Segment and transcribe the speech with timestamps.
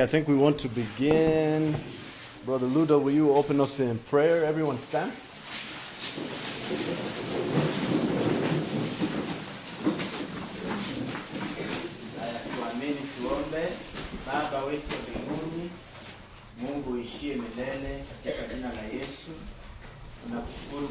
[0.00, 1.76] I think we want to begin.
[2.46, 4.42] Brother Ludo, will you open us in prayer?
[4.42, 5.12] Everyone stand.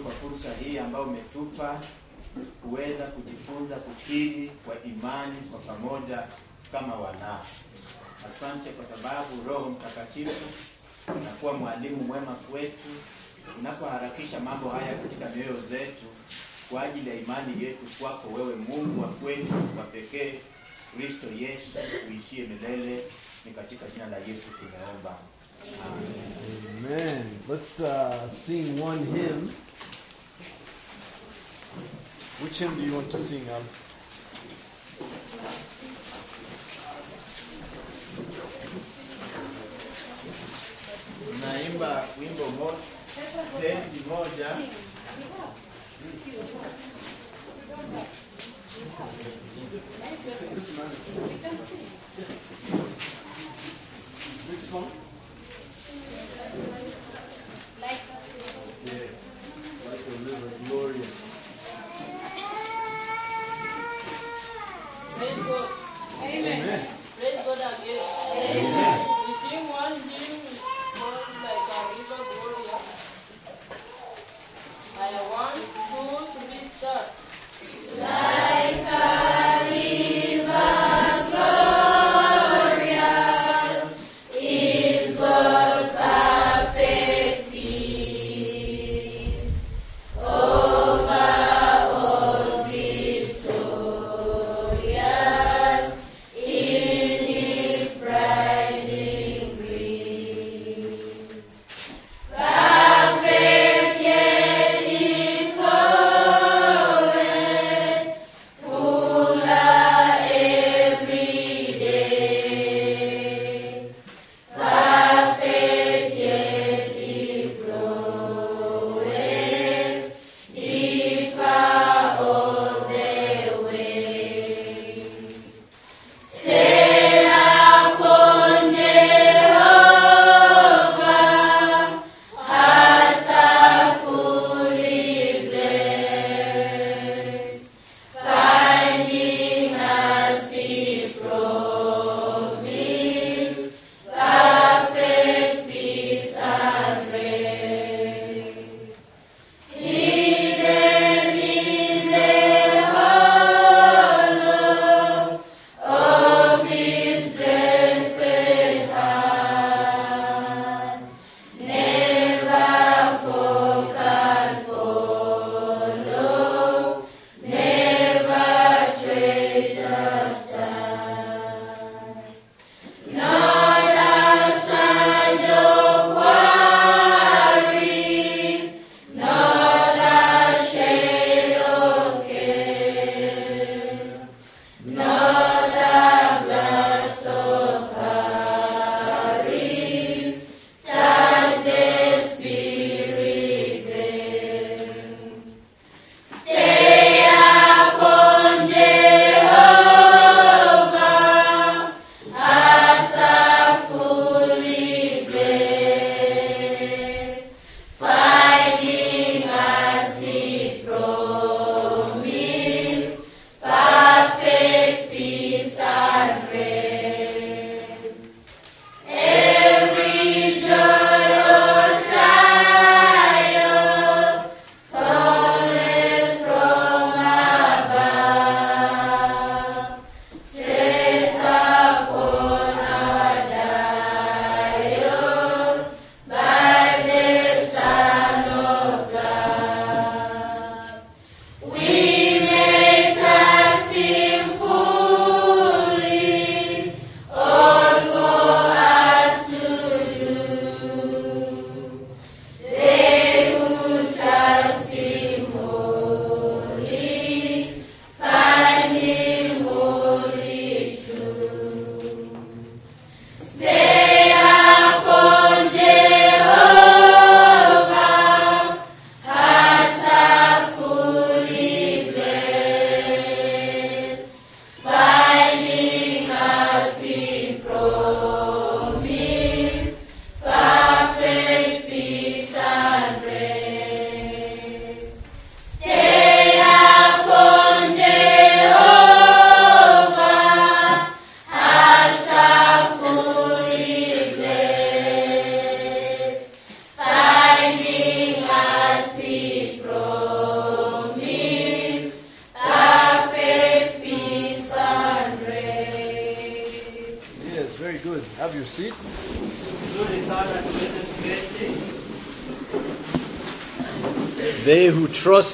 [0.04, 1.82] Kwa fursa hii ambayo umetupa
[2.62, 3.76] kuweza kujifunza
[4.66, 6.24] kwa imani kwa pamoja
[6.72, 7.46] kama wanao.
[8.30, 10.46] Asante kwa sababu Roho Mtakatifu
[11.22, 12.90] unakuwa mwalimu mwema kwetu,
[13.60, 16.06] unapoharakisha mambo haya katika mioyo zetu
[16.70, 20.34] kwa ajili ya imani yetu kwako wewe, Mungu wa kwetu wa pekee,
[20.98, 21.80] Kristo Yesu
[22.10, 23.04] uishie milele.
[23.46, 25.18] Ni katika jina la Yesu tumeomba,
[25.86, 27.00] amen.
[27.00, 27.24] Amen.
[27.50, 29.52] Let's uh, sing one hymn.
[32.44, 33.68] Which hymn do you want to sing, Alex?
[41.82, 42.78] Naimba wimbo moja,
[44.10, 44.58] moja
[54.50, 55.01] Which song?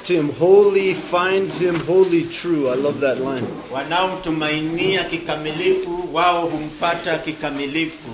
[0.08, 2.68] Him wholly find him holy, true.
[2.70, 3.46] I love that line.
[3.72, 8.08] Wanaomtumainia kikamilifu wao humpata kikamilifu.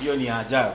[0.00, 0.74] Hiyo ni ajabu.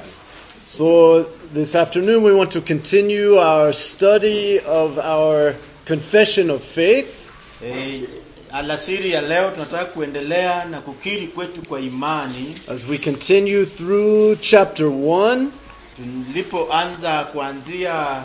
[0.78, 5.54] So, this afternoon we want to continue our study of our
[5.88, 7.08] confession of faith.
[7.66, 8.02] E,
[8.52, 14.86] alasiri ya leo tunataka kuendelea na kukiri kwetu kwa imani As we continue through chapter
[14.88, 15.46] 1,
[16.28, 18.24] tulipoanza kuanzia e,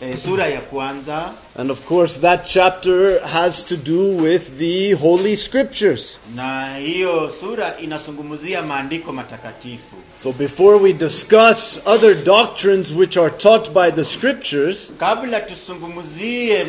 [0.00, 5.36] Eh, sura ya kwanza and of course, that chapter has to do with the Holy
[5.36, 6.18] Scriptures.
[6.34, 9.96] na hiyo sura inazungumzia maandiko matakatifu.
[10.22, 16.66] So, before we discuss other doctrines which are taught by the Scriptures, Kabla tusungumuzie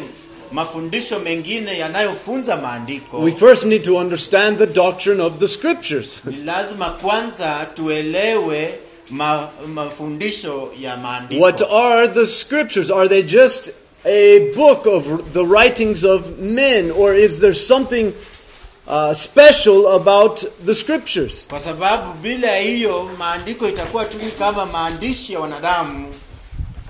[0.52, 6.20] mafundisho mengine yanayofunza maandiko, we first need to understand the doctrine of the Scriptures.
[6.26, 8.80] ni lazima kwanza tuelewe
[9.10, 11.42] ma, mafundisho ya maandiko.
[11.42, 12.92] What are the Scriptures?
[12.92, 13.72] Are they just
[14.06, 18.14] a book of the writings of men, or is there something
[18.88, 21.48] uh, special about the Scriptures?
[21.50, 26.08] Kwa sababu bila hiyo maandiko itakuwa tu kama maandishi ya wanadamu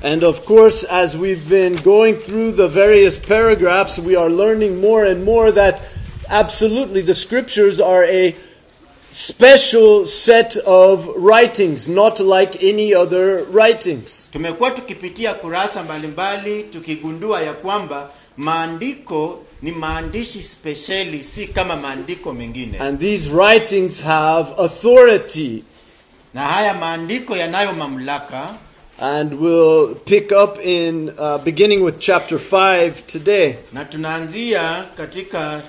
[0.01, 5.03] And of course, as we've been going through the various paragraphs, we are learning more
[5.03, 5.81] and more that
[6.29, 8.33] absolutely the Scriptures are a
[9.11, 14.29] special set of writings, not like any other writings.
[14.31, 22.79] Tumekuwa tukipitia kurasa mbalimbali tukigundua ya kwamba maandiko ni maandishi spesheli, si kama maandiko mengine.
[22.79, 25.63] And these writings have authority.
[26.33, 28.55] Na haya maandiko yanayo mamlaka,
[29.01, 33.55] And we'll pick up in uh, beginning with chapter 5 today.
[33.73, 35.61] na tunaanzia katika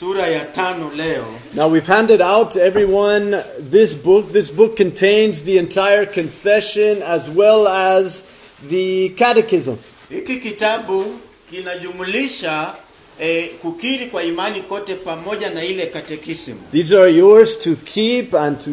[0.00, 1.26] sura ya tano leo.
[1.54, 4.32] Now, we've handed out to everyone this book.
[4.32, 8.22] This book contains the entire confession as well as
[8.68, 9.76] the catechism.
[10.10, 11.04] Hiki kitabu
[11.50, 12.74] kinajumulisha
[13.20, 16.60] eh, kukiri kwa imani kote pamoja na ile katekisimu.
[16.72, 18.70] These are yours to keep and to,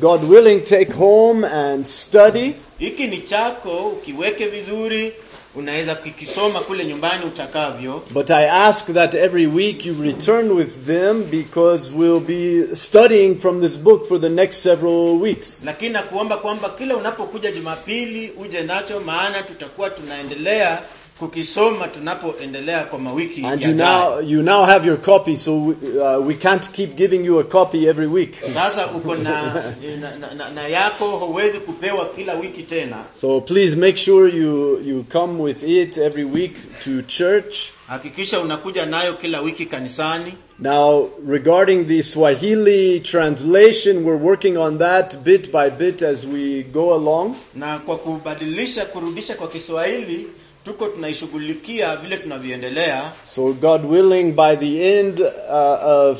[0.00, 2.54] God willing, take home and study.
[2.78, 5.12] Hiki ni chako, ukiweke vizuri,
[5.54, 8.02] unaweza kukisoma kule nyumbani utakavyo.
[8.10, 13.60] But I ask that every week you return with them because we'll be studying from
[13.60, 15.62] this book for the next several weeks.
[15.64, 20.82] lakini nakuomba kwamba kila unapokuja Jumapili uje nacho, maana tutakuwa tunaendelea
[21.22, 26.18] kukisoma tunapoendelea kwa mawiki And you now, you now have your copy, so we, uh,
[26.18, 28.34] we can't keep giving you a copy every week.
[28.54, 29.64] Sasa uko na,
[30.36, 33.04] na, na yako, huwezi kupewa kila wiki tena.
[33.14, 37.72] So please make sure you, you come with it every week to church.
[37.88, 40.34] Hakikisha unakuja nayo kila wiki kanisani.
[40.58, 46.94] Now, regarding the Swahili translation, we're working on that bit by bit as we go
[46.94, 47.36] along.
[47.54, 50.26] Na kwa kubadilisha kurudisha kwa Kiswahili
[50.64, 53.12] tuko tunaishughulikia vile tunavyoendelea.
[53.34, 56.18] So, God willing, by the end uh, of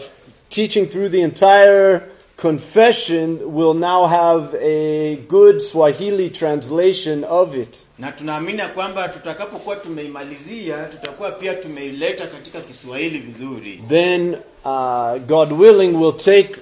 [0.49, 2.01] teaching through the entire
[2.37, 7.87] confession, we'll now have a good Swahili translation of it.
[7.99, 13.83] na tunaamini kwamba tutakapokuwa tumeimalizia tutakuwa pia tumeileta katika Kiswahili vizuri.
[13.89, 16.61] Then, uh, God willing, we'll take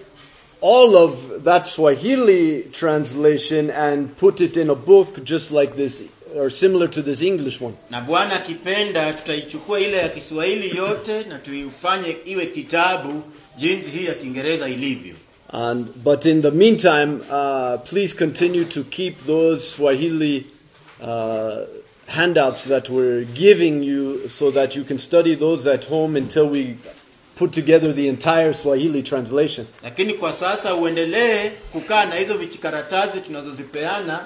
[0.63, 1.13] all of
[1.45, 6.05] that Swahili translation and put it in a book just like this,
[6.37, 7.75] or similar to this English one.
[7.91, 13.23] Na Bwana akipenda tutaichukua ile ya Kiswahili yote na tuifanye iwe kitabu
[13.57, 15.15] jinsi hii ya Kiingereza ilivyo.
[15.53, 20.45] And, but in the meantime, uh, please continue to keep those Swahili
[21.03, 21.57] uh,
[22.07, 26.77] handouts that we're giving you so that you can study those at home until we
[27.37, 29.67] put together the entire Swahili translation.
[29.83, 34.21] Lakini kwa sasa uendelee kukaa na hizo vichikaratasi tunazozipeana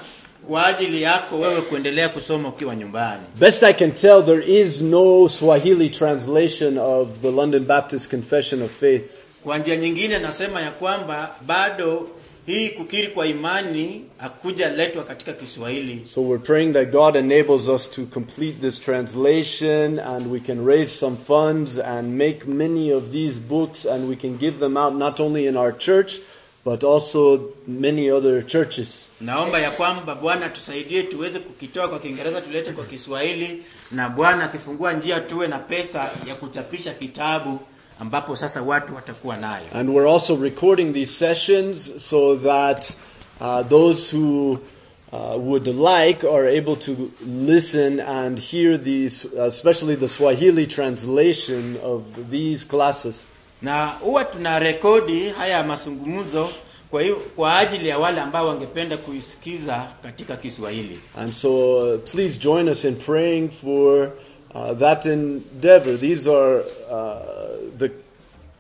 [0.49, 3.23] kwa ajili yako wewe kuendelea kusoma ukiwa nyumbani.
[3.41, 8.71] Best I can tell, there is no Swahili translation of the London Baptist Confession of
[8.81, 9.11] Faith.
[9.45, 12.09] Kwa njia nyingine nasema ya kwamba bado
[12.47, 16.03] hii kukiri kwa imani hakuja letwa katika Kiswahili.
[16.09, 20.91] So we're praying that God enables us to complete this translation and we can raise
[20.91, 25.21] some funds and make many of these books and we can give them out not
[25.21, 26.21] only in our church
[26.65, 29.09] but also many other churches.
[29.21, 34.93] Naomba ya kwamba Bwana tusaidie tuweze kukitoa kwa Kiingereza tulete kwa Kiswahili, na Bwana akifungua
[34.93, 37.59] njia tuwe na pesa ya kuchapisha kitabu
[38.01, 39.65] ambapo sasa watu watakuwa nayo.
[39.75, 42.91] And we're also recording these sessions so that
[43.41, 44.59] uh, those who
[45.13, 52.03] uh, would like are able to listen and hear these, especially the Swahili translation of
[52.31, 53.27] these classes.
[53.63, 56.49] Na huwa tuna rekodi haya mazungumzo
[56.91, 57.03] kwa
[57.37, 60.99] kwa ajili ya wale ambao wangependa kuisikiza katika Kiswahili.
[61.19, 64.11] And so uh, please join us in praying for
[64.55, 65.99] uh, that endeavor.
[65.99, 66.59] These are
[66.91, 67.17] uh,
[67.79, 67.91] the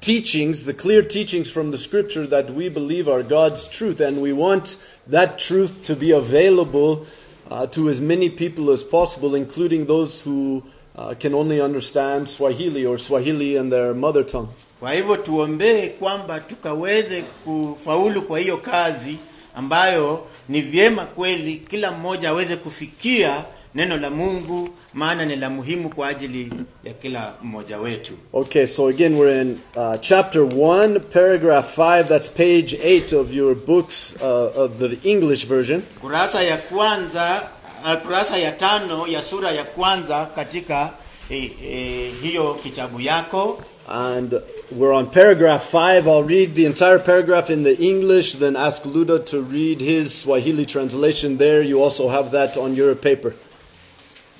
[0.01, 4.33] teachings, the clear teachings from the scripture that we believe are God's truth, and we
[4.33, 4.77] want
[5.11, 7.07] that truth to be available
[7.51, 10.63] uh, to as many people as possible, including those who
[10.97, 14.49] uh, can only understand Swahili or Swahili in their mother tongue.
[14.85, 19.17] Kwa hivyo tuombee kwamba tukaweze kufaulu kwa hiyo kazi
[19.55, 25.89] ambayo ni vyema kweli kila mmoja aweze kufikia neno la Mungu, maana ni la muhimu
[25.91, 26.53] kwa ajili
[26.85, 28.13] ya kila mmoja wetu.
[28.33, 32.09] Okay, so again, we're in uh, chapter 1, paragraph 5.
[32.09, 35.83] That's page 8 of your books uh, of the English version.
[36.01, 37.43] Kurasa ya kwanza,
[37.85, 40.91] uh, kurasa ya tano ya sura ya kwanza katika
[41.31, 44.41] eh, eh, hiyo kitabu yako And
[44.75, 46.09] we're on paragraph 5.
[46.09, 50.67] I'll read the entire paragraph in the English, then ask Luda to read his Swahili
[50.67, 51.63] translation there.
[51.63, 53.35] You also have that on your paper.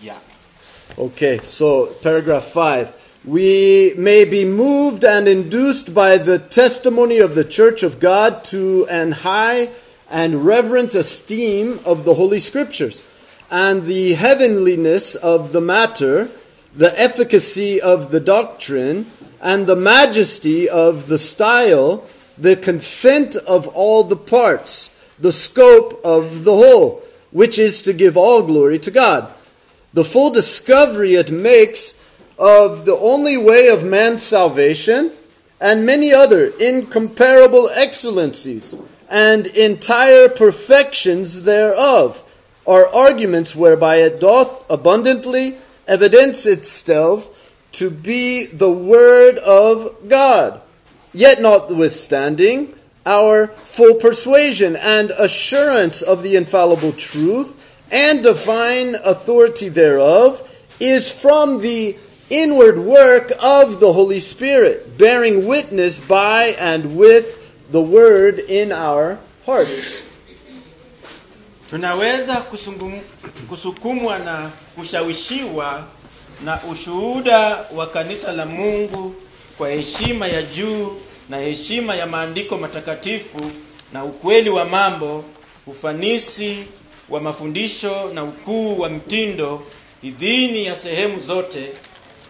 [0.03, 0.19] yeah.
[0.99, 3.23] Okay, so paragraph 5.
[3.25, 8.87] We may be moved and induced by the testimony of the Church of God to
[8.89, 9.71] an high
[10.11, 13.03] and reverent esteem of the Holy Scriptures,
[13.51, 16.29] and the heavenliness of the matter,
[16.75, 19.07] the efficacy of the doctrine,
[19.45, 22.03] and the majesty of the style,
[22.39, 28.17] the consent of all the parts, the scope of the whole, which is to give
[28.17, 29.31] all glory to God.
[29.93, 32.03] The full discovery it makes
[32.39, 35.13] of the only way of man's salvation
[35.61, 38.75] and many other incomparable excellencies
[39.11, 42.23] and entire perfections thereof
[42.67, 47.44] are arguments whereby it doth abundantly evidence itself
[47.75, 50.61] to be the word of God.
[51.13, 52.75] Yet notwithstanding,
[53.07, 60.43] our full persuasion and assurance of the infallible truth and divine authority thereof
[60.81, 61.97] is from the
[62.31, 69.19] inward work of the Holy Spirit, bearing witness by and with the word in our
[69.47, 70.03] hearts.
[71.71, 72.37] tunaweza
[73.49, 75.85] kusukumwa na kushawishiwa
[76.45, 79.15] na ushuhuda wa kanisa la Mungu
[79.59, 80.93] kwa heshima ya juu
[81.29, 83.41] na heshima ya maandiko matakatifu
[83.93, 85.25] na ukweli wa mambo,
[85.67, 86.59] ufanisi
[87.11, 89.63] wa mafundisho na ukuu wa mtindo,
[90.03, 91.73] idhini ya sehemu zote,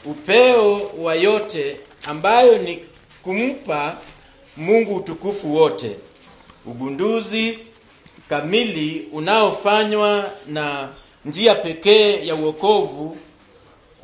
[0.05, 2.81] upeo wa yote ambayo ni
[3.23, 3.97] kumpa
[4.57, 5.97] Mungu utukufu wote,
[6.67, 7.59] ugunduzi
[8.29, 10.89] kamili unaofanywa na
[11.25, 13.17] njia pekee ya uokovu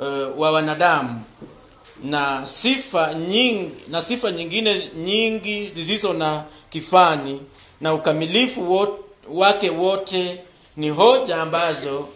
[0.01, 1.25] uh, wa wanadamu
[2.05, 7.41] na sifa nyingi na sifa nyingine nyingi zisizo na kifani
[7.81, 8.89] na ukamilifu
[9.29, 10.41] wake wote
[10.77, 12.09] ni hoja ambazo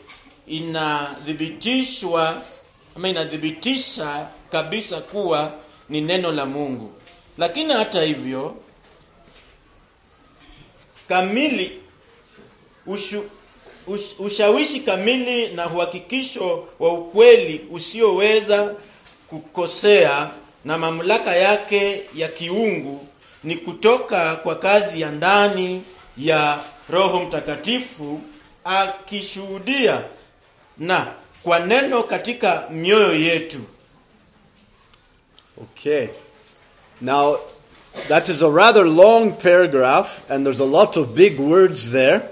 [0.47, 2.43] inathibitishwa
[2.97, 5.53] ama inathibitisha kabisa kuwa
[5.89, 6.93] ni neno la Mungu.
[7.39, 8.57] Lakini hata hivyo
[11.09, 11.81] kamili
[12.87, 13.25] ushu,
[13.87, 18.75] ush, ushawishi kamili na uhakikisho wa ukweli usioweza
[19.31, 20.31] kukosea
[20.65, 23.07] na mamlaka yake ya kiungu
[23.45, 25.83] ni kutoka kwa kazi ya ndani
[26.19, 26.59] ya
[26.91, 28.21] Roho Mtakatifu
[28.65, 30.03] akishuhudia
[30.79, 31.07] na
[31.43, 33.59] kwa neno katika mioyo yetu.
[35.63, 36.09] Okay.
[37.01, 37.39] Now,
[38.09, 42.23] that is a rather long paragraph, and there's a lot of big words there,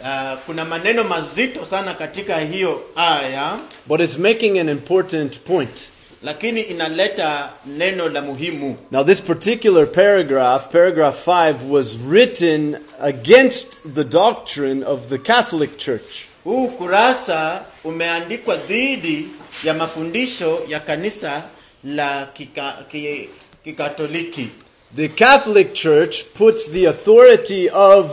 [0.00, 5.90] Uh, kuna maneno mazito sana katika hiyo aya, but it's making an important point.
[6.22, 8.76] lakini inaleta neno la muhimu.
[8.90, 16.24] Now, this particular paragraph, paragraph 5, was written against the doctrine of the Catholic Church.
[16.44, 19.28] Huu kurasa umeandikwa dhidi
[19.64, 21.42] ya mafundisho ya kanisa
[21.84, 23.28] la kika, ki,
[23.64, 24.48] kikatoliki.
[24.96, 28.06] The Catholic Church puts the authority of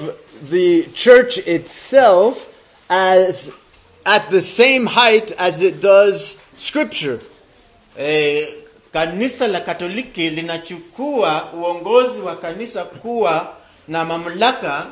[0.44, 2.50] the church itself
[2.90, 3.52] as
[4.06, 7.20] at the same height as it does Scripture.
[8.00, 8.48] E,
[8.94, 13.56] kanisa la Katoliki linachukua uongozi wa kanisa kuwa
[13.88, 14.88] na mamlaka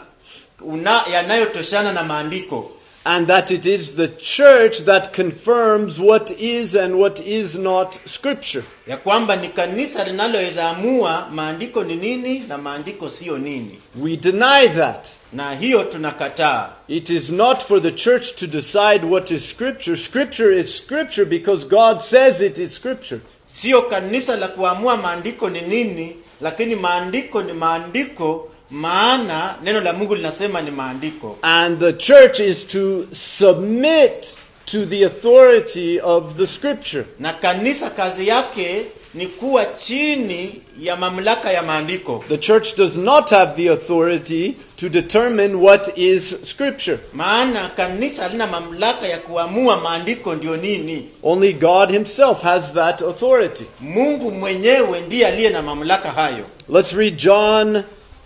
[1.14, 2.72] yanayotoshana na maandiko
[3.06, 8.64] and that it is the church that confirms what is and what is not scripture.
[8.88, 14.68] ya kwamba ni kanisa linaloweza amua maandiko ni nini na maandiko siyo nini, We deny
[14.76, 15.08] that.
[15.34, 16.70] na hiyo tunakataa.
[16.88, 19.96] It is not for the church to decide what is scripture.
[19.98, 23.20] Scripture is scripture because God says it is scripture.
[23.48, 30.16] Sio kanisa la kuamua maandiko ni nini, lakini maandiko ni maandiko, maana neno la mungu
[30.16, 37.06] linasema ni maandiko And the church is to submit to the authority of the scripture.
[37.20, 43.30] na kanisa kazi yake ni kuwa chini ya mamlaka ya maandiko The church does not
[43.30, 46.98] have the authority to determine what is scripture.
[47.14, 53.64] maana kanisa halina mamlaka ya kuamua maandiko ndio nini Only God himself has that authority.
[53.82, 57.84] mungu mwenyewe ndiye aliye na mamlaka hayo Let's read John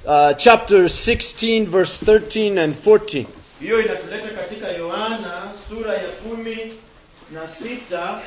[0.07, 3.25] uh, chapter 16 verse 13 and 14.
[3.61, 6.57] hiyo inatuleta katika yohana sura ya kumi
[7.33, 8.19] na sita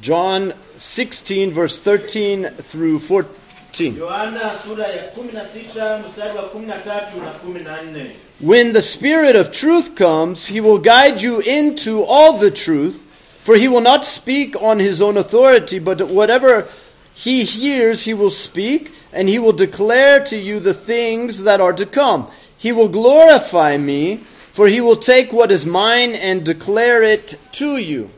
[0.00, 3.98] John 16 verse 13 through 14.
[3.98, 8.10] yohana sura ya kumi na sita mstari wa kumi na tatu na kumi na nne
[8.40, 13.00] When the Spirit of truth comes, he will guide you into all the truth,
[13.42, 16.66] for he will not speak on his own authority, but whatever
[17.14, 21.72] he hears, he will speak, and he will declare to you the things that are
[21.72, 22.26] to come.
[22.58, 24.16] He will glorify me,
[24.52, 28.10] for he will take what is mine and declare it to you.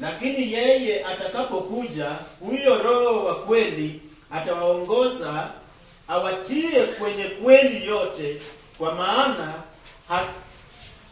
[0.00, 5.50] lakini yeye atakapokuja huyo roho wa kweli atawaongoza
[6.08, 8.36] awatie kwenye kweli yote
[8.78, 9.52] kwa maana
[10.08, 10.24] ha,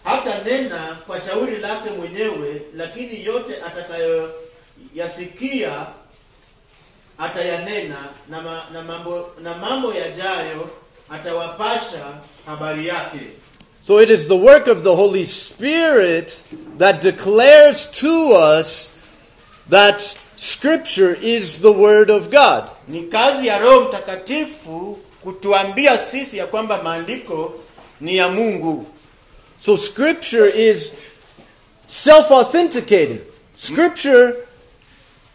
[0.05, 5.87] hata nena kwa shauri lake mwenyewe lakini yote atakayoyasikia
[7.18, 10.71] atayanena na, ma, na mambo na mambo yajayo
[11.11, 12.04] atawapasha
[12.47, 13.21] habari yake
[13.87, 16.42] So it is the work of the Holy Spirit
[16.78, 18.96] that declares to us
[19.68, 20.00] that
[20.37, 22.64] Scripture is the Word of God.
[22.88, 27.55] ni kazi ya roho mtakatifu kutuambia sisi ya kwamba maandiko
[28.00, 28.87] ni ya mungu
[29.61, 30.92] So Scripture is
[31.87, 33.18] self authenticating.
[33.57, 34.35] Scripture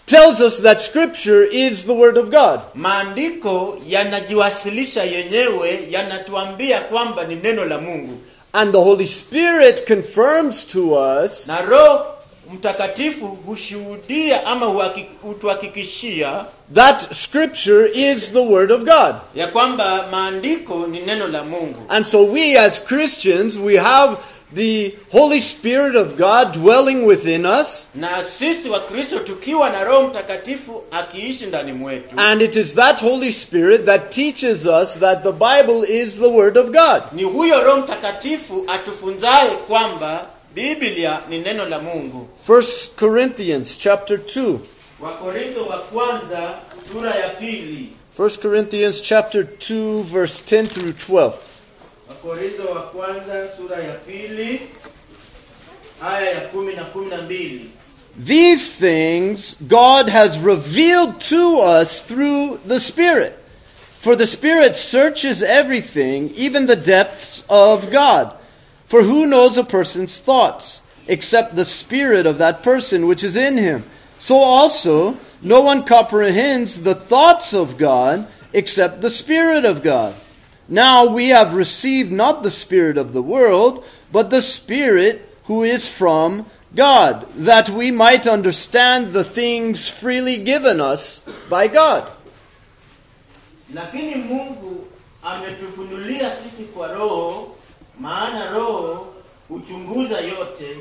[0.09, 2.59] tells us that Scripture is the Word of God.
[2.75, 8.17] maandiko yanajiwasilisha yenyewe yanatuambia kwamba ni neno la mungu
[8.53, 12.05] And the Holy Spirit confirms to us na roho
[12.53, 14.65] mtakatifu hushuhudia ama
[15.21, 19.15] hutuhakikishia that Scripture is the Word of God.
[19.35, 24.17] ya kwamba maandiko ni neno la mungu And so we as Christians, we have
[24.55, 27.89] the Holy Spirit of God dwelling within us.
[27.95, 33.31] na sisi wakristo tukiwa na roho mtakatifu akiishi ndani mwetu And it is that Holy
[33.31, 37.01] Spirit that teaches us that the Bible is the Word of God.
[37.11, 44.57] ni huyo roho mtakatifu atufunzaye kwamba biblia ni neno la mungu 1 Corinthians chapter 2.
[44.99, 46.59] wakorintho wa kwanza
[46.91, 51.31] sura ya pili 1 Corinthians chapter 2 verse 10 through 12.
[52.09, 54.61] wakorintho wa kwanza sura ya pili
[56.03, 57.69] aya ya kumi na kumi na mbili
[58.25, 63.33] These things God has revealed to us through the Spirit.
[64.01, 68.31] For the Spirit searches everything, even the depths of God.
[68.89, 73.57] For who knows a person's thoughts, except the Spirit of that person which is in
[73.57, 73.83] him?
[74.17, 80.15] So also, no one comprehends the thoughts of God, except the Spirit of God.
[80.67, 85.87] Now we have received not the Spirit of the world, but the Spirit who is
[85.87, 92.07] from God, that we might understand the things freely given us by God.
[93.73, 94.87] lakini mungu
[95.23, 97.55] ametufunulia sisi kwa roho
[97.99, 99.13] maana roho
[99.49, 100.77] huchunguza yote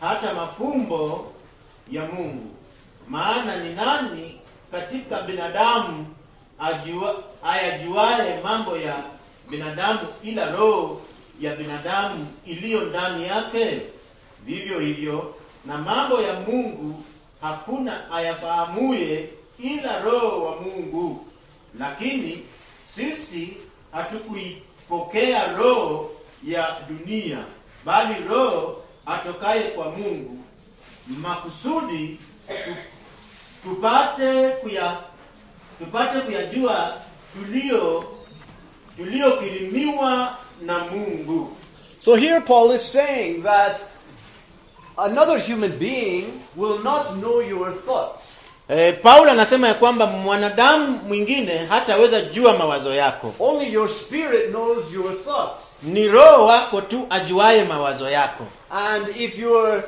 [0.00, 1.32] hata mafumbo
[1.90, 2.50] ya mungu.
[3.08, 4.40] Maana ni nani
[4.72, 6.06] katika binadamu
[6.58, 9.02] ajua, ayajuaye mambo ya
[9.50, 11.00] binadamu ila roho
[11.40, 13.80] ya binadamu iliyo ndani yake?
[14.44, 17.02] Vivyo hivyo na mambo ya mungu
[17.40, 19.28] hakuna ayafahamuye
[19.58, 21.26] ila roho wa mungu.
[21.78, 22.42] Lakini
[22.94, 23.56] sisi
[23.92, 26.10] hatukuipokea roho
[26.44, 27.38] ya dunia
[27.84, 30.38] bali roho atokaye kwa mungu
[31.08, 32.18] makusudi
[33.62, 34.96] tupate kuya
[35.78, 36.94] tupate kuyajua
[37.34, 38.04] tulio
[38.96, 41.56] tuliokirimiwa na mungu
[42.00, 43.84] So here Paul is saying that
[44.96, 48.39] another human being will not know your thoughts.
[48.76, 54.92] E, paulo anasema ya kwamba mwanadamu mwingine hataweza jua mawazo yako Only your spirit knows
[54.94, 55.62] your thoughts.
[55.82, 59.82] ni roho wako tu ajuaye mawazo yako And if you're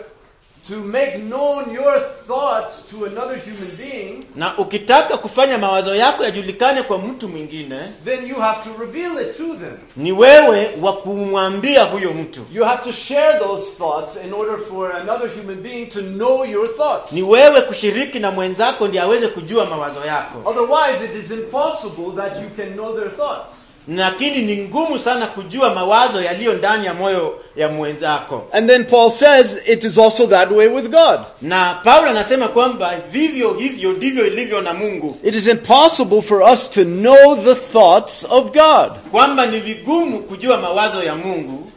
[0.68, 6.82] to make known your thoughts to another human being, na ukitaka kufanya mawazo yako yajulikane
[6.82, 9.78] kwa mtu mwingine then you have to reveal it to them.
[9.96, 14.92] ni wewe wa kumwambia huyo mtu You have to share those thoughts in order for
[14.96, 17.12] another human being to know your thoughts.
[17.12, 22.32] ni wewe kushiriki na mwenzako ndiye aweze kujua mawazo yako Otherwise, it is impossible that
[22.42, 23.50] you can know their thoughts.
[23.88, 29.10] Lakini ni ngumu sana kujua mawazo yaliyo ndani ya moyo ya mwenzako And then Paul
[29.10, 31.20] says it is also that way with God.
[31.42, 36.70] na paulo anasema kwamba vivyo hivyo ndivyo ilivyo na mungu It is impossible for us
[36.70, 41.70] to know the thoughts of God kwamba ni vigumu kujua mawazo ya mungu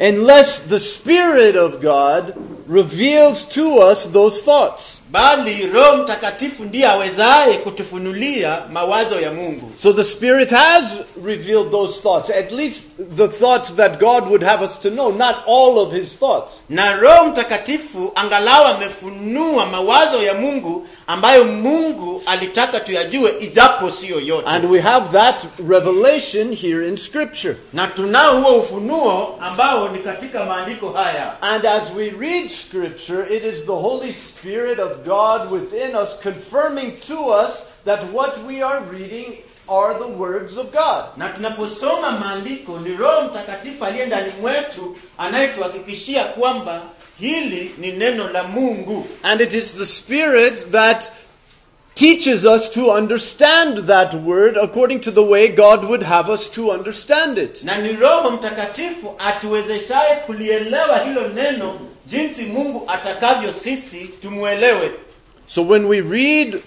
[0.00, 2.34] unless the Spirit of God
[2.72, 5.01] reveals to us those thoughts.
[5.12, 12.00] Bali roho mtakatifu ndiye awezaye kutufunulia mawazo ya mungu So the Spirit has revealed those
[12.02, 12.82] thoughts, at least
[13.16, 16.60] the thoughts that God would have us to know, not all of His thoughts.
[16.68, 24.46] na roho mtakatifu angalau amefunua mawazo ya mungu ambayo mungu alitaka tuyajue ijapo siyo yote
[24.48, 27.56] And we have that revelation here in Scripture.
[27.72, 33.44] na tunao huo ufunuo ambao ni katika maandiko haya And as we read Scripture, it
[33.44, 38.80] is the Holy Spirit of God within us confirming to us that what we are
[38.90, 39.36] reading
[39.68, 41.04] are the words of God.
[41.16, 46.82] na tunaposoma maandiko ni roho mtakatifu aliye ndani mwetu anayetuhakikishia kwamba
[47.20, 51.12] hili ni neno la mungu And it is the Spirit that
[51.94, 56.70] teaches us to understand that word according to the way God would have us to
[56.70, 57.64] understand it.
[57.64, 64.90] na ni roho mtakatifu atuwezeshaye kulielewa hilo neno jinsi mungu atakavyo sisi tumwelewe
[65.46, 66.62] So when we read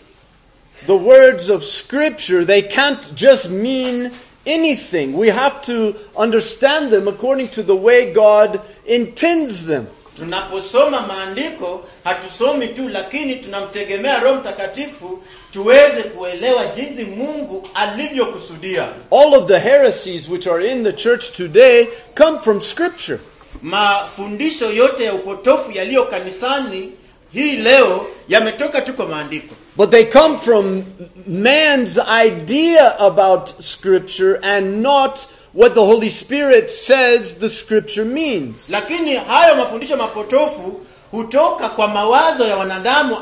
[0.85, 4.11] the words of Scripture, they can't just mean
[4.45, 5.13] anything.
[5.17, 9.85] We have to understand them according to the way God intends them.
[10.15, 19.47] tunaposoma maandiko hatusomi tu lakini tunamtegemea roho mtakatifu tuweze kuelewa jinsi mungu alivyokusudia All of
[19.47, 23.19] the heresies which are in the church today come from Scripture.
[23.61, 26.91] Mafundisho yote ya upotofu yaliyo kanisani
[27.33, 30.83] hii leo yametoka tu kwa maandiko But they come from
[31.27, 35.19] man's idea about Scripture and not
[35.53, 38.69] what the Holy Spirit says the Scripture means.
[38.69, 43.17] lakini hayo mafundisho mapotofu hutoka kwa mawazo ya wanadamu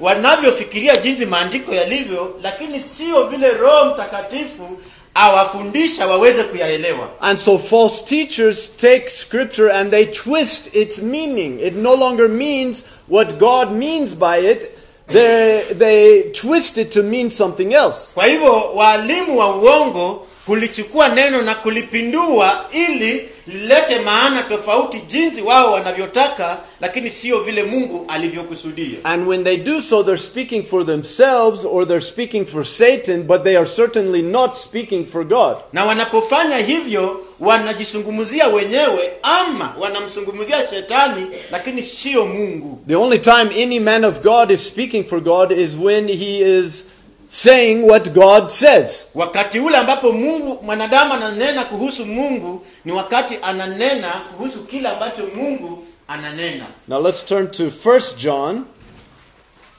[0.00, 4.78] wanavyofikiria jinsi maandiko yalivyo lakini sio vile roho mtakatifu
[5.18, 11.60] awafundisha waweze kuyaelewa And so false teachers take Scripture and they twist its meaning.
[11.60, 14.74] It no longer means what God means by it.
[15.06, 18.12] They, they twist it to mean something else.
[18.14, 25.72] kwa hivyo waalimu wa uongo kulichukua neno na kulipindua ili lilete maana tofauti jinsi wao
[25.72, 31.64] wanavyotaka lakini sio vile mungu alivyokusudia And when they do so, they're speaking for themselves
[31.64, 35.56] or they're speaking for Satan, but they are certainly not speaking for God.
[35.72, 43.80] na wanapofanya hivyo wanajisungumzia wenyewe ama wanamsungumzia shetani lakini sio mungu The only time any
[43.80, 46.84] man of God is speaking for God is when he is
[47.28, 49.08] saying what God says.
[49.14, 55.86] wakati ule ambapo mungu mwanadamu ananena kuhusu mungu ni wakati ananena kuhusu kile ambacho mungu
[56.08, 58.64] ananena Now let's turn to 1 John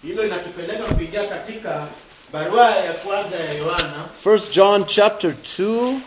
[0.04, 1.88] hilo inatupeleka kuingia katika
[2.34, 6.00] barua ya kwanza ya yohana 1 John chapter 2.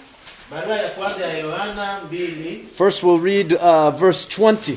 [0.50, 4.74] barua ya kwanza ya yohana mbili First we'll read uh, verse 20.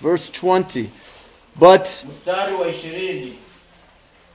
[0.00, 0.84] Verse 20.
[1.56, 3.34] But mstari wa ishirini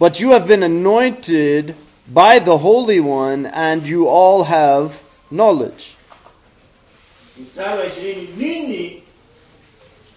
[0.03, 1.75] but you have been anointed
[2.11, 5.95] by the Holy One and you all have knowledge.
[7.41, 9.01] mstari ishirini ninyi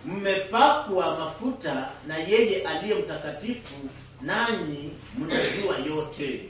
[0.07, 3.75] mmepakwa mafuta na yeye aliye mtakatifu
[4.23, 6.41] nanyi mnajua yote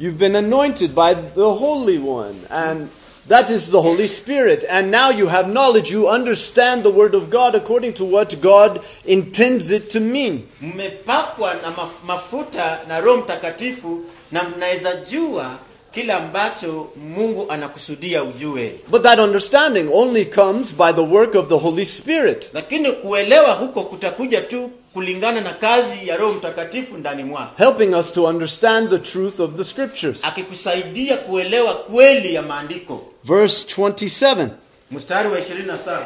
[0.00, 2.88] You've been anointed by the Holy One, and
[3.28, 4.64] that is the Holy Spirit.
[4.70, 5.90] And now you have knowledge.
[5.92, 10.42] You understand the Word of God according to what God intends it to mean.
[10.62, 11.72] mmepakwa na
[12.06, 14.00] mafuta na roho mtakatifu
[14.32, 15.50] na mnaweza jua
[15.92, 16.86] kile ambacho
[17.16, 22.50] mungu anakusudia ujue But that understanding only comes by the work of the Holy Spirit.
[22.54, 28.12] lakini kuelewa huko kutakuja tu kulingana na kazi ya roho mtakatifu ndani mwako helping us
[28.12, 30.24] to understand the truth of the Scriptures.
[30.24, 34.50] akikusaidia kuelewa kweli ya maandiko Verse 27
[34.90, 36.00] mstari wa 27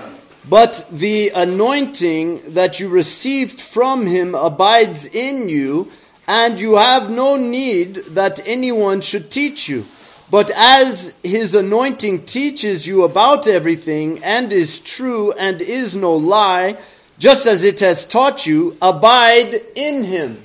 [0.45, 5.87] But the anointing that you received from him abides in you,
[6.27, 9.85] and you have no need that anyone should teach you.
[10.33, 16.77] But as his anointing teaches you about everything, and is true, and is no lie,
[17.21, 20.43] just as it has taught you, abide in him.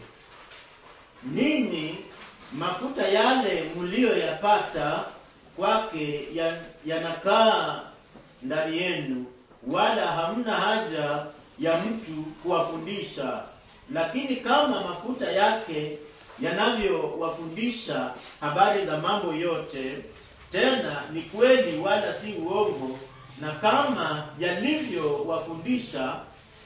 [1.33, 1.95] ninyi
[2.53, 5.16] mafuta yale mliyoyapata
[5.57, 7.81] kwake ya- yanakaa
[8.43, 9.25] ndani yenu
[9.67, 11.25] wala hamna haja
[11.59, 12.11] ya mtu
[12.43, 13.39] kuwafundisha.
[13.93, 15.97] Lakini kama mafuta yake
[16.41, 19.97] yanavyowafundisha habari za mambo yote
[20.51, 22.99] tena ni kweli wala si uongo
[23.41, 26.15] na kama yalivyowafundisha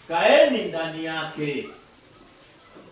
[0.07, 1.69] kaeni ndani yake.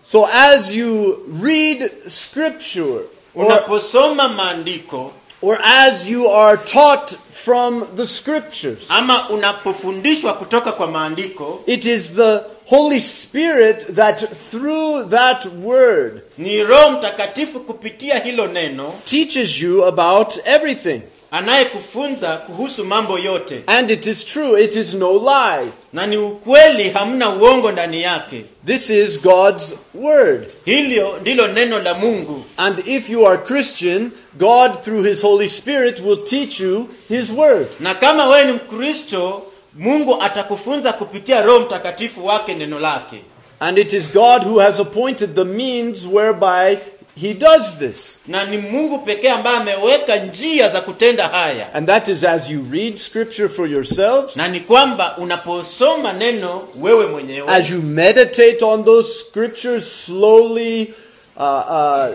[0.03, 2.99] So as you read scripture,
[3.35, 11.63] unaposoma maandiko or as you are taught from the scriptures, ama unapofundishwa kutoka kwa maandiko
[11.65, 18.93] it is the Holy Spirit that through that word ni roho mtakatifu kupitia hilo neno
[19.05, 21.01] teaches you about everything.
[21.31, 25.71] anayekufunza kuhusu mambo yote And it is true, it is no lie.
[25.93, 30.47] Na ni ukweli hamna uongo ndani yake This is God's word.
[30.65, 35.99] hilo ndilo neno la mungu And if you are Christian, God through his Holy Spirit
[35.99, 37.67] will teach you his word.
[37.79, 39.43] na kama wewe ni mkristo
[39.75, 43.21] mungu atakufunza kupitia roho mtakatifu wake neno lake
[43.59, 46.77] And it is God who has appointed the means whereby
[47.21, 48.19] he does this.
[48.27, 52.65] na ni mungu pekee ambaye ameweka njia za kutenda haya And that is as you
[52.71, 58.83] read scripture for yourselves, na ni kwamba unaposoma neno wewe mwenyewe as you meditate on
[58.85, 60.93] those scriptures, slowly
[61.37, 62.07] uh, uh,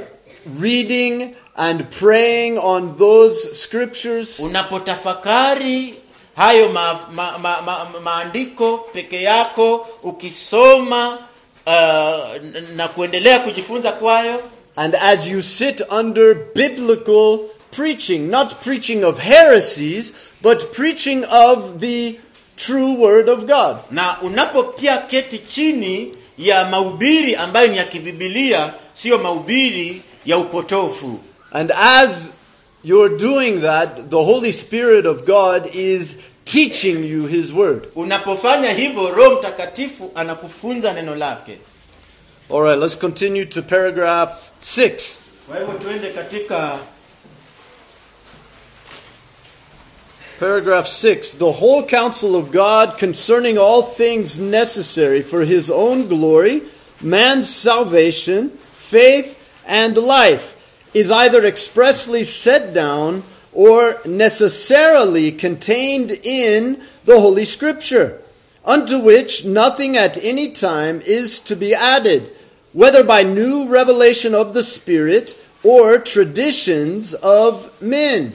[0.60, 5.94] reading and praying on those scriptures, unapotafakari
[6.36, 11.18] hayo ma, ma, ma, ma, maandiko peke yako ukisoma
[11.66, 12.42] uh,
[12.76, 14.40] na kuendelea kujifunza kwayo
[14.76, 17.38] and as you sit under biblical
[17.70, 22.18] preaching, not preaching of heresies, but preaching of the
[22.56, 23.76] true word of God.
[23.90, 31.18] na unapopia keti chini ya mahubiri ambayo ni ya kibibilia siyo mahubiri ya upotofu
[31.52, 32.30] And as
[32.84, 37.86] you're doing that, the Holy Spirit of God is teaching you His Word.
[37.94, 41.58] unapofanya hivyo roho mtakatifu anakufunza neno lake
[42.50, 45.20] All right, let's continue to paragraph 6.
[45.46, 46.78] kwa hivyo tuende katika
[50.40, 56.62] Paragraph 6 The whole counsel of God concerning all things necessary for His own glory,
[57.00, 60.54] man's salvation, faith, and life
[60.92, 68.20] is either expressly set down or necessarily contained in the Holy Scripture,
[68.64, 72.28] unto which nothing at any time is to be added,
[72.74, 78.34] whether by new revelation of the Spirit or traditions of men.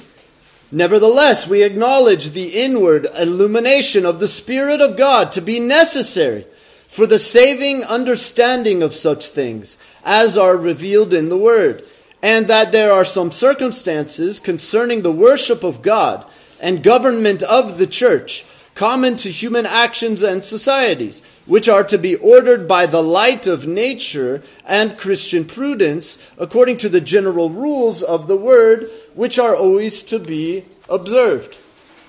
[0.72, 6.48] Nevertheless, we acknowledge the inward illumination of the Spirit of God to be necessary
[6.88, 11.84] for the saving understanding of such things as are revealed in the Word,
[12.24, 16.26] and that there are some circumstances concerning the worship of God
[16.62, 18.46] and government of the church
[18.80, 23.68] common to human actions and societies, which are to be ordered by the light of
[23.68, 30.02] nature and Christian prudence, according to the general rules of the word, which are always
[30.04, 31.58] to be observed.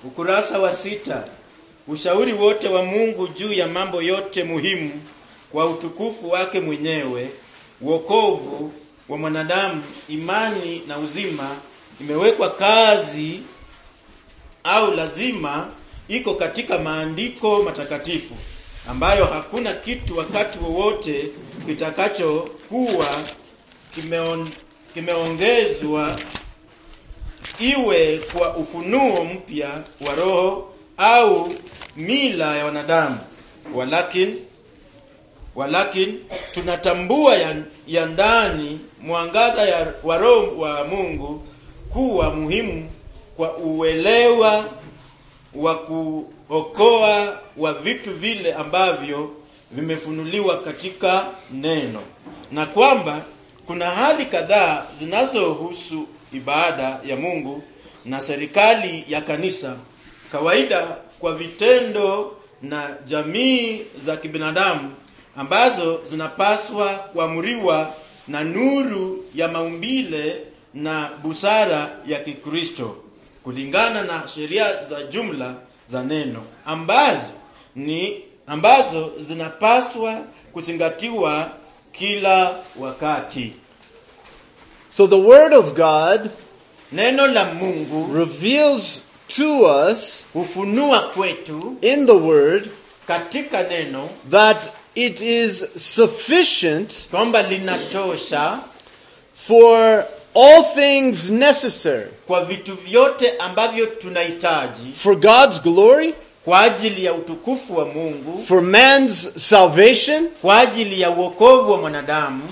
[0.04, 1.24] ukurasa wa sita
[1.88, 4.90] ushauri wote wa mungu juu ya mambo yote muhimu
[5.52, 7.30] kwa utukufu wake mwenyewe
[7.82, 8.72] wokovu
[9.08, 11.56] wa mwanadamu imani na uzima
[12.00, 13.40] imewekwa kazi
[14.64, 15.68] au lazima
[16.10, 18.34] iko katika maandiko matakatifu
[18.90, 21.24] ambayo hakuna kitu wakati wowote
[21.66, 23.06] kitakachokuwa
[23.94, 24.48] kimeon,
[24.94, 26.16] kimeongezwa
[27.60, 29.70] iwe kwa ufunuo mpya
[30.06, 31.52] wa roho au
[31.96, 33.18] mila ya wanadamu.
[33.74, 34.36] Walakin
[35.54, 36.18] walakin
[36.52, 41.46] tunatambua ya, ya ndani mwangaza ya, wa roho wa mungu
[41.92, 42.90] kuwa muhimu
[43.36, 44.64] kwa uelewa
[45.54, 49.30] wa kuokoa wa vitu vile ambavyo
[49.70, 52.00] vimefunuliwa katika neno.
[52.52, 53.22] Na kwamba
[53.66, 57.62] kuna hali kadhaa zinazohusu ibada ya mungu
[58.04, 59.76] na serikali ya kanisa.
[60.32, 64.94] Kawaida kwa vitendo na jamii za kibinadamu
[65.36, 67.94] ambazo zinapaswa kuamriwa
[68.28, 70.36] na nuru ya maumbile
[70.74, 72.96] na busara ya kikristo
[73.44, 75.54] kulingana na sheria za jumla
[75.88, 77.32] za neno ambazo
[77.76, 80.20] ni ambazo zinapaswa
[80.52, 81.50] kuzingatiwa
[81.92, 83.52] kila wakati.
[84.92, 86.30] So the Word of God
[86.92, 89.02] neno la mungu reveals
[89.36, 92.68] to us hufunua kwetu in the Word
[93.06, 94.62] katika neno that
[94.94, 98.58] it is sufficient kwamba linatosha
[99.34, 106.14] for all things necessary kwa vitu vyote ambavyo tunahitaji for God's glory,
[106.44, 112.42] kwa ajili ya utukufu wa mungu for man's salvation, kwa ajili ya uokovu wa mwanadamu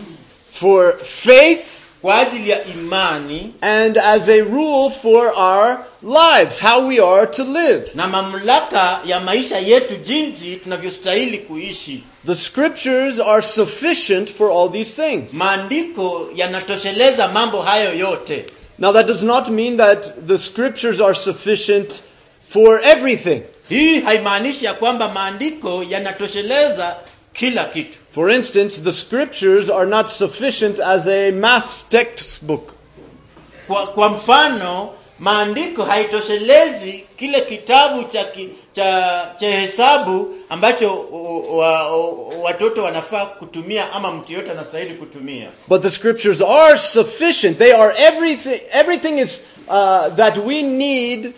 [0.53, 1.64] for faith,
[2.03, 7.45] kwa ajili ya imani and as a rule for our lives, how we are to
[7.45, 7.91] live.
[7.95, 14.95] na mamlaka ya maisha yetu jinsi tunavyostahili kuishi The scriptures are sufficient for all these
[15.03, 15.33] things.
[15.33, 18.45] maandiko yanatosheleza mambo hayo yote
[18.79, 22.03] Now, that does not mean that the scriptures are sufficient
[22.49, 23.43] for everything.
[23.69, 26.97] hii haimaanishi ya kwamba maandiko yanatosheleza
[27.33, 32.73] kila kitu For instance, the scriptures are not sufficient as a math textbook.
[33.67, 38.25] kwa, kwa mfano maandiko haitoshelezi kile kitabu cha,
[38.83, 41.01] cha, cha hesabu ambacho
[41.57, 41.97] wa,
[42.43, 47.59] watoto wanafaa kutumia ama mtu yote anastahili kutumia But the scriptures are sufficient.
[47.59, 48.61] They are everything.
[48.73, 51.33] Everything is uh, that we need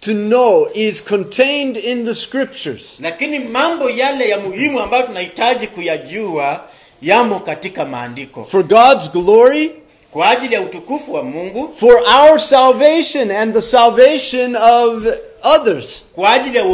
[0.00, 2.98] to know is contained in the scriptures.
[3.00, 6.64] lakini mambo yale ya muhimu ambayo tunahitaji kuyajua
[7.02, 9.70] yamo katika maandiko For God's glory,
[10.14, 11.74] kwa ajili ya utukufu wa mungu.
[11.78, 15.04] For our salvation and the salvation of
[15.42, 16.04] others.
[16.14, 16.64] kwa ajili ya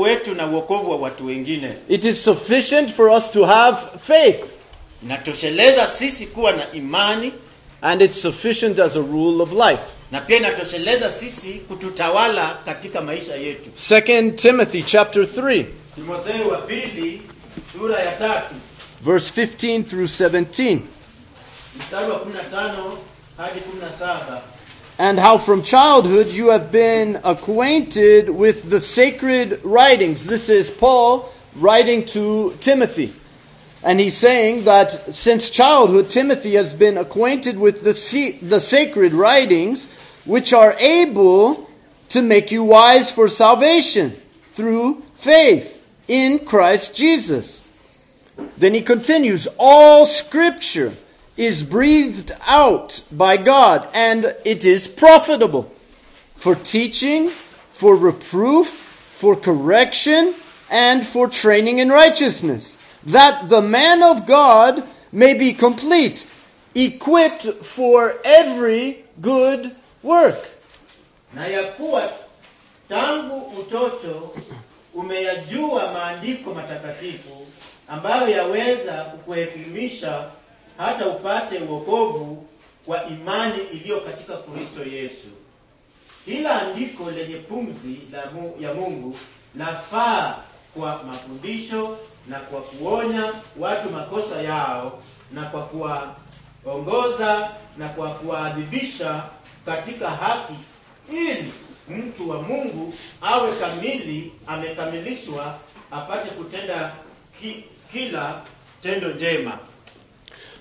[0.00, 0.46] wetu na
[0.90, 1.70] wa watu wengine.
[1.88, 4.44] It is sufficient for us to have faith,
[5.02, 7.32] inatosheleza sisi kuwa na imani.
[7.82, 9.82] And it's sufficient as a rule of life.
[10.12, 13.70] na pia inatosheleza sisi kututawala katika maisha yetu.
[13.76, 17.22] 2 Timothy chapter 3, timotheo wa pili
[17.72, 18.54] sura ya tatu.
[19.04, 20.78] Verse 15 through 17.
[20.78, 20.78] mstari wa 15 hadi 17
[24.98, 30.24] and how from childhood you have been acquainted with the sacred writings.
[30.24, 33.12] This is Paul writing to Timothy.
[33.82, 39.92] And he's saying that since childhood, Timothy has been acquainted with the, the sacred writings,
[40.24, 41.68] which are able
[42.10, 44.10] to make you wise for salvation
[44.52, 47.62] through faith in Christ Jesus.
[48.56, 50.94] Then he continues All scripture
[51.36, 55.70] is breathed out by God, and it is profitable
[56.36, 57.28] for teaching,
[57.70, 60.34] for reproof, for correction,
[60.70, 66.26] and for training in righteousness, that the man of God may be complete,
[66.74, 70.38] equipped for every good work.
[71.34, 72.10] na ya kuwa
[72.88, 74.34] tangu utoto
[74.94, 77.46] umeyajua maandiko matakatifu
[77.88, 80.24] ambayo yaweza kukuelimisha
[80.78, 82.46] hata upate uokovu
[82.86, 85.28] kwa imani iliyo katika Kristo Yesu.
[86.24, 87.98] Kila andiko lenye pumzi
[88.60, 89.16] ya Mungu
[89.58, 90.36] lafaa
[90.74, 95.62] kwa mafundisho na kwa kuonya watu makosa yao na kwa
[96.64, 99.22] kuwaongoza na kwa kuwaadhibisha
[99.66, 100.54] katika haki
[101.12, 101.52] ili
[101.88, 105.58] mtu wa Mungu awe kamili, amekamilishwa,
[105.90, 106.92] apate kutenda
[107.40, 108.40] ki, kila
[108.82, 109.58] tendo njema.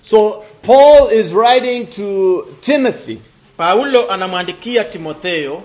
[0.04, 3.22] So, Paul is writing to Timothy,
[3.58, 5.64] Paulo anamwandikia Timotheo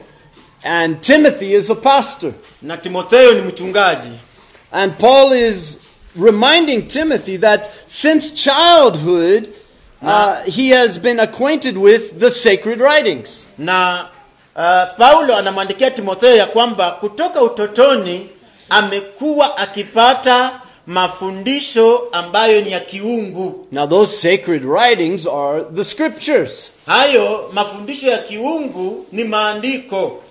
[0.65, 2.33] and Timothy is a pastor.
[2.63, 4.11] na Timotheo ni mchungaji,
[4.73, 5.79] And Paul is
[6.17, 9.49] reminding Timothy that since childhood,
[10.03, 13.47] uh, he has been acquainted with the sacred writings.
[13.59, 14.07] na
[14.57, 18.29] uh, Paulo anamwandikia Timotheo ya kwamba kutoka utotoni
[18.71, 23.67] amekuwa akipata mafundisho ambayo ni ya kiungu.
[23.73, 26.71] Now, those sacred writings are the scriptures.
[26.87, 30.23] Hayo mafundisho ya kiungu ni maandiko.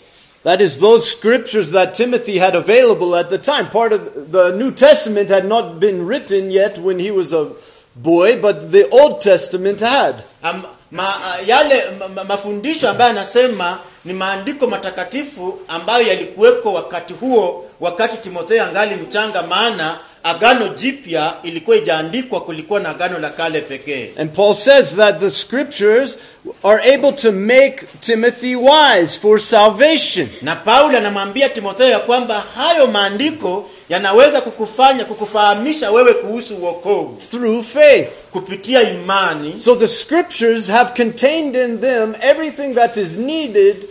[0.43, 3.65] That is, those scriptures that Timothy had available at the time.
[3.71, 7.47] Part of the New Testament had not been written yet when he was a
[7.95, 10.15] boy, but the Old Testament had.
[10.43, 11.13] Am, ma,
[11.45, 18.63] yale ma, ma, mafundisho ambayo anasema ni maandiko matakatifu ambayo yalikuweko wakati huo, wakati Timotheo
[18.63, 24.09] angali mchanga, maana agano jipya ilikuwa ijaandikwa, kulikuwa na agano la kale pekee.
[24.19, 26.17] And Paul says that the scriptures
[26.63, 30.29] are able to make Timothy wise for salvation.
[30.41, 37.63] Na Paulo anamwambia Timotheo ya kwamba hayo maandiko yanaweza kukufanya kukufahamisha wewe kuhusu uokovu through
[37.63, 38.07] faith.
[38.31, 39.59] kupitia imani.
[39.59, 43.87] So the scriptures have contained in them everything that is needed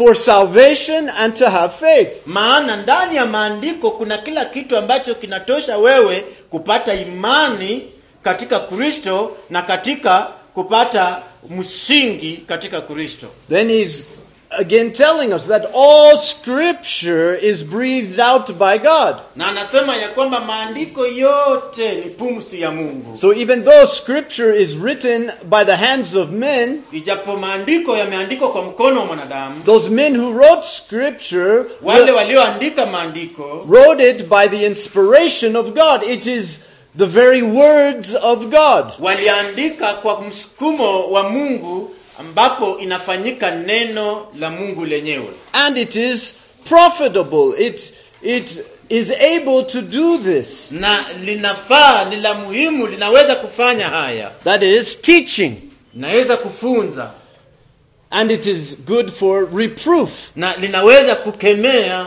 [0.00, 2.26] for salvation and to have faith.
[2.26, 7.82] Maana ndani ya maandiko kuna kila kitu ambacho kinatosha wewe kupata imani
[8.22, 13.26] katika Kristo na katika kupata msingi katika Kristo.
[13.48, 14.04] Then he's
[14.58, 19.20] again telling us that all scripture is breathed out by God.
[19.36, 23.16] Na anasema ya kwamba maandiko yote ni pumzi ya Mungu.
[23.18, 28.62] So even though scripture is written by the hands of men, Ijapo maandiko yameandikwa kwa
[28.62, 34.66] mkono wa mwanadamu, those men who wrote scripture wale walioandika maandiko wrote it by the
[34.66, 36.02] inspiration of God.
[36.02, 36.60] It is
[36.98, 38.84] the very words of God.
[38.98, 41.90] waliandika kwa msukumo wa mungu
[42.20, 46.34] ambapo inafanyika neno la mungu lenyewe And it is
[46.68, 47.54] profitable.
[47.66, 50.72] It, it is able to do this.
[50.72, 55.52] na linafaa ni la muhimu linaweza kufanya haya That is teaching.
[55.94, 57.10] Naweza kufunza
[58.10, 62.06] And it is good for reproof na linaweza kukemea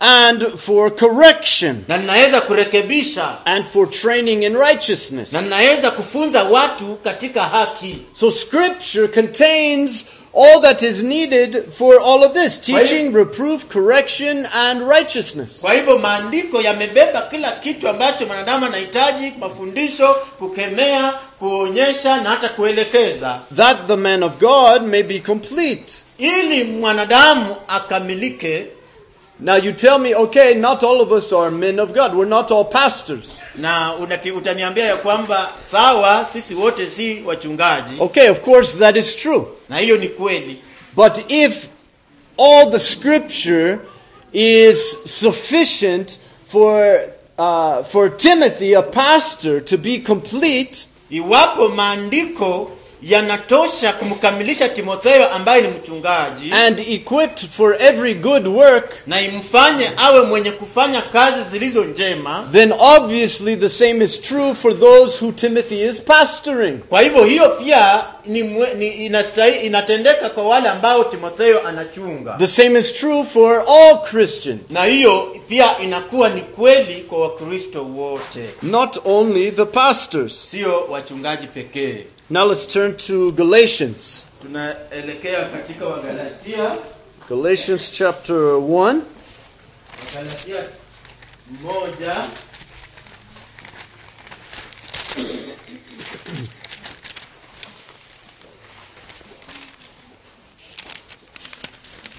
[0.00, 5.32] and for correction na linaweza kurekebisha and for training in righteousness.
[5.32, 12.22] na linaweza kufunza watu katika haki So scripture contains all that is needed for all
[12.24, 15.60] of this teaching, reproof, correction, and righteousness.
[15.60, 23.40] kwa hivyo maandiko yamebeba kila kitu ambacho mwanadamu anahitaji mafundisho kukemea kuonyesha na hata kuelekeza
[23.56, 25.92] That the man of God may be complete.
[26.18, 28.66] ili mwanadamu akamilike
[29.40, 32.14] Now you tell me, okay, not all of us are men of God.
[32.14, 33.38] We're not all pastors.
[33.56, 39.16] na unati, utaniambia ya kwamba sawa sisi wote si wachungaji Okay, of course that is
[39.16, 39.46] true.
[39.68, 40.58] na hiyo ni kweli
[40.96, 41.68] But if
[42.38, 43.78] all the scripture
[44.32, 47.00] is sufficient for,
[47.38, 52.70] uh, for Timothy, a pastor, to be complete, iwapo maandiko
[53.08, 60.20] yanatosha kumkamilisha timotheo ambaye ni mchungaji and equipped for every good work, na imfanye awe
[60.20, 62.48] mwenye kufanya kazi zilizo njema.
[62.52, 66.78] then obviously the same is true for those who Timothy is pastoring.
[66.78, 68.42] kwa hivyo hiyo pia ni,
[68.78, 69.06] ni
[69.62, 72.36] inatendeka kwa wale ambao timotheo anachunga.
[72.38, 77.84] The same is true for all Christians, na hiyo pia inakuwa ni kweli kwa wakristo
[77.84, 78.44] wote.
[78.62, 80.46] Not only the pastors.
[80.50, 84.26] sio wachungaji pekee Now let's turn to Galatians.
[84.42, 86.76] tunaelekea katika wagalatia
[87.28, 89.02] Galatians chapter 1.
[90.14, 90.68] wagalatia
[91.62, 92.28] moja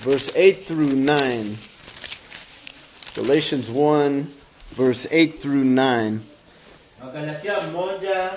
[0.03, 1.55] verse 8 through 9.
[3.15, 4.23] Galatians 1,
[4.75, 6.21] verse 8 through 9.
[7.01, 8.31] wagalatia moja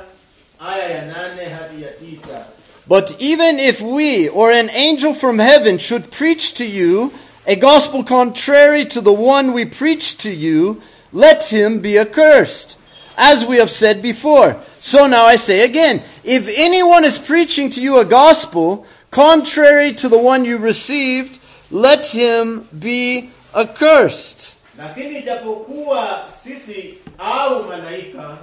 [0.60, 2.46] aya ya nane hadi ya tisa
[2.88, 7.12] But even if we or an angel from heaven should preach to you
[7.46, 10.80] a gospel contrary to the one we preach to you,
[11.12, 12.78] let him be accursed.
[13.16, 14.56] As we have said before.
[14.80, 20.08] So now I say again, if anyone is preaching to you a gospel contrary to
[20.08, 21.40] the one you received,
[21.70, 24.54] let him be accursed.
[24.78, 28.38] lakini ijapokuwa sisi au malaika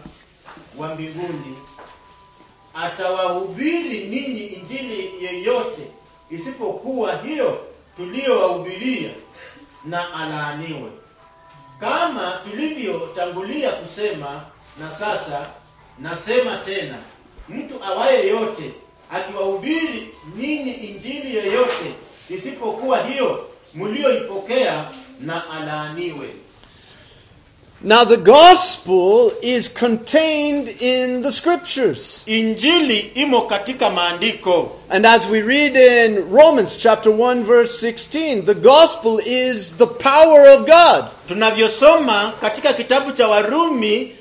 [0.77, 1.55] wa mbinguni
[2.75, 5.81] atawahubiri ninyi injili yeyote
[6.31, 7.59] isipokuwa hiyo
[7.97, 9.09] tuliyowahubiria
[9.85, 10.91] na alaaniwe.
[11.79, 14.41] Kama tulivyotangulia kusema
[14.79, 15.49] na sasa
[15.99, 16.97] nasema tena
[17.49, 18.71] mtu awaye yote
[19.11, 21.93] akiwahubiri ninyi injili yeyote
[22.29, 26.27] isipokuwa hiyo mlioipokea na alaaniwe
[27.81, 32.23] Now the gospel is contained in the scriptures.
[32.25, 38.53] injili imo katika maandiko And as we read in Romans chapter 1 verse 16, the
[38.55, 41.05] gospel is the power of God.
[41.27, 44.11] tunavyosoma katika kitabu cha warumi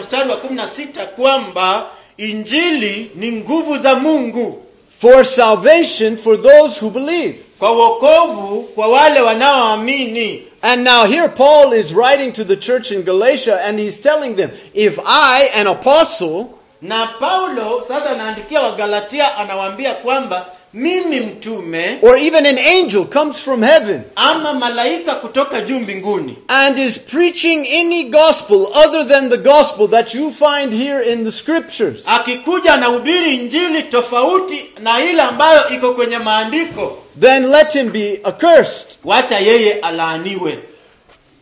[0.00, 4.62] mstari wa 16 kwamba injili ni nguvu za mungu
[5.00, 7.34] for salvation for those who believe.
[7.58, 13.02] kwa wokovu kwa wale wanaoamini And now here Paul is writing to the church in
[13.02, 19.94] Galatia and he's telling them, if I, an apostle, na paulo sasa anaandikia wagalatia anawaambia
[19.94, 20.46] kwamba
[20.76, 26.78] mimi mtume or even an angel comes from heaven ama malaika kutoka juu mbinguni and
[26.78, 32.02] is preaching any gospel other than the gospel that you find here in the scriptures,
[32.06, 38.98] akikuja anahubiri injili tofauti na ile ambayo iko kwenye maandiko then let him be accursed.
[39.04, 40.58] wacha yeye alaaniwe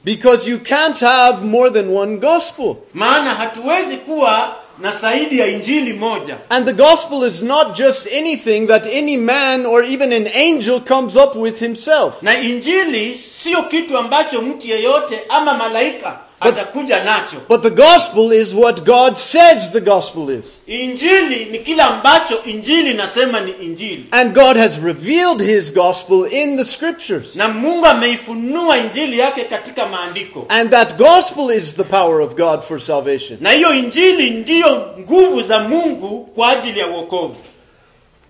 [0.05, 2.76] Because you can't have more than one gospel.
[2.95, 8.66] maana hatuwezi kuwa na zaidi ya injili moja And the gospel is not just anything
[8.66, 12.22] that any man or even an angel comes up with himself.
[12.22, 18.55] na injili sio kitu ambacho mtu yeyote ama malaika atakuja nacho But the gospel is
[18.55, 20.45] what God says the gospel is.
[20.66, 26.57] injili ni kile ambacho injili inasema ni injili And God has revealed his gospel in
[26.57, 27.37] the scriptures.
[27.37, 32.61] na mungu ameifunua injili yake katika maandiko And that gospel is the power of God
[32.62, 33.39] for salvation.
[33.41, 37.37] na hiyo injili ndiyo nguvu za mungu kwa ajili ya uokovu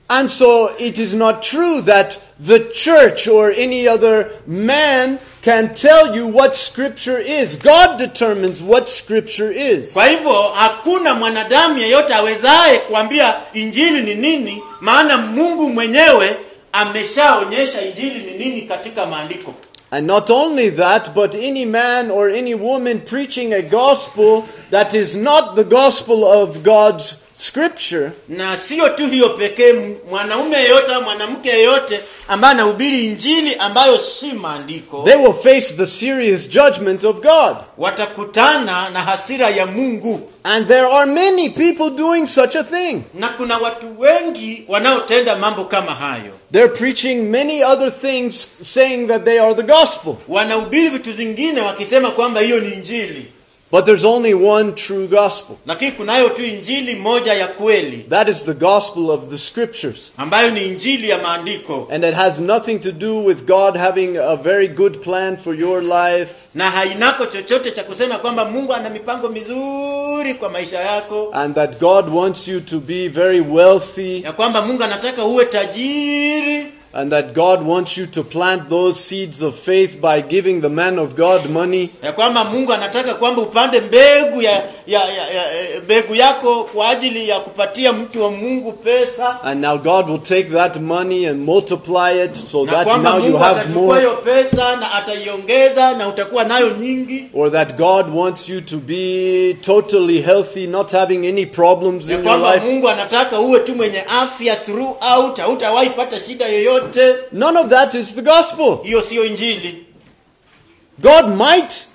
[0.08, 6.14] And so it is not true that the church or any other man can tell
[6.14, 7.56] you what Scripture is.
[7.56, 9.92] God determines what Scripture is.
[9.92, 16.36] kwa hivyo hakuna mwanadamu yeyote awezaye kuambia injili ni nini maana mungu mwenyewe
[16.72, 19.54] ameshaonyesha injili ni nini katika maandiko
[19.90, 25.14] And not only that, but any man or any woman preaching a gospel that is
[25.14, 29.72] not the gospel of God's Scripture na sio tu hiyo pekee
[30.10, 35.86] mwanaume yeyote au mwanamke yeyote ambaye anahubiri injili ambayo si maandiko they will face the
[35.86, 37.56] serious judgment of God.
[37.78, 43.02] watakutana na hasira ya mungu And there are many people doing such a thing.
[43.14, 49.24] na kuna watu wengi wanaotenda mambo kama hayo They're preaching many other things saying that
[49.24, 50.14] they are the gospel.
[50.28, 53.26] wanahubiri vitu zingine wakisema kwamba hiyo ni injili
[53.74, 55.56] But there's only one true gospel.
[55.66, 57.96] lakini kunayo tu injili moja ya kweli.
[58.08, 60.12] That is the gospel of the scriptures.
[60.16, 61.88] ambayo ni injili ya maandiko.
[61.92, 65.82] And it has nothing to do with God having a very good plan for your
[65.82, 66.30] life.
[66.54, 71.30] Na hainako chochote cha kusema kwamba mungu ana mipango mizuri kwa maisha yako.
[71.32, 74.22] And that God wants you to be very wealthy.
[74.22, 76.66] Ya kwamba mungu anataka uwe tajiri
[76.96, 80.98] and that God wants you to plant those seeds of faith by giving the man
[80.98, 81.90] of God money.
[82.02, 84.52] ya kwamba mungu anataka kwamba upande mbegu ya,
[84.86, 89.60] ya, ya, ya eh, mbegu yako kwa ajili ya kupatia mtu wa mungu pesa And
[89.64, 93.70] now God will take that money and multiply it so na that now you have
[93.74, 93.98] more.
[94.00, 99.56] hiyo pesa na ataiongeza na utakuwa nayo nyingi Or that God wants you to be
[99.62, 102.66] totally healthy, not having any problems ya in your life.
[102.66, 106.83] mungu anataka uwe tu mwenye afya throughout hautawahi pata shida yoyote
[107.32, 108.78] None of that is the gospel.
[108.82, 109.86] hiyo siyo injili
[110.98, 111.88] God might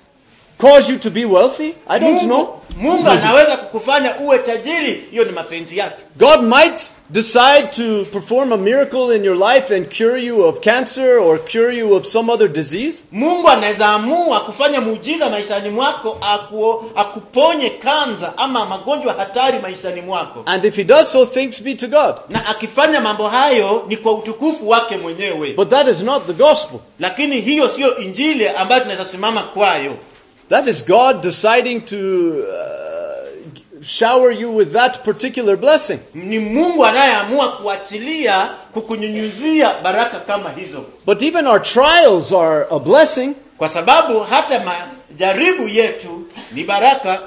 [0.60, 1.74] cause you to be wealthy.
[1.88, 2.36] I don't know.
[2.36, 6.80] mungu, mungu anaweza kukufanya uwe tajiri hiyo ni mapenzi yake God might
[7.10, 11.76] decide to perform a miracle in your life and cure you of cancer or cure
[11.76, 13.04] you of some other disease.
[13.12, 20.42] mungu anaweza amua kufanya muujiza maishani mwako aku, akuponye kanza ama magonjwa hatari maishani mwako
[20.46, 22.14] And if He does so, thanks be to God.
[22.28, 26.78] na akifanya mambo hayo ni kwa utukufu wake mwenyewe But that is not the gospel.
[27.00, 29.96] lakini hiyo siyo injili ambayo tunaweza simama kwayo
[30.50, 35.98] That is God deciding to uh, shower you with that particular blessing.
[36.14, 43.34] ni mungu anayeamua kuachilia kukunyunyuzia baraka kama hizo But even our trials are a blessing.
[43.58, 47.20] kwa sababu hata majaribu yetu ni baraka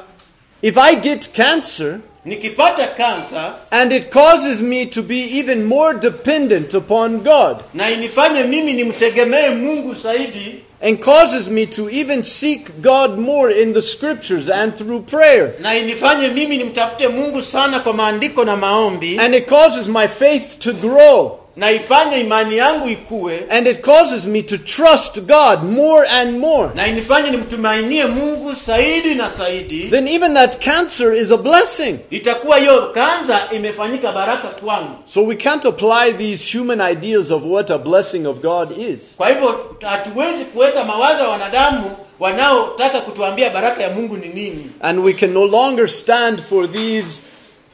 [0.62, 6.74] If I get cancer nikipata kansa and it causes me to be even more dependent
[6.74, 13.18] upon God na inifanye mimi nimtegemee mungu zaidi and causes me to even seek God
[13.18, 15.54] more in the scriptures and through prayer.
[15.60, 20.60] na inifanye mimi nimtafute mungu sana kwa maandiko na maombi And it causes my faith
[20.60, 21.40] to grow.
[21.56, 26.70] Na ifanye imani yangu ikue And it causes me to trust God more and more.
[26.76, 32.00] na inifanye nimtumainie mungu zaidi na zaidi Then even that cancer is a blessing.
[32.10, 37.72] itakuwa hiyo kanza imefanyika baraka kwangu So we can't apply these human ideas of what
[37.72, 39.14] a blessing of God is.
[39.18, 45.00] kwa hivyo hatuwezi kuweka mawazo ya wanadamu wanaotaka kutuambia baraka ya mungu ni nini And
[45.00, 47.22] we can no longer stand for these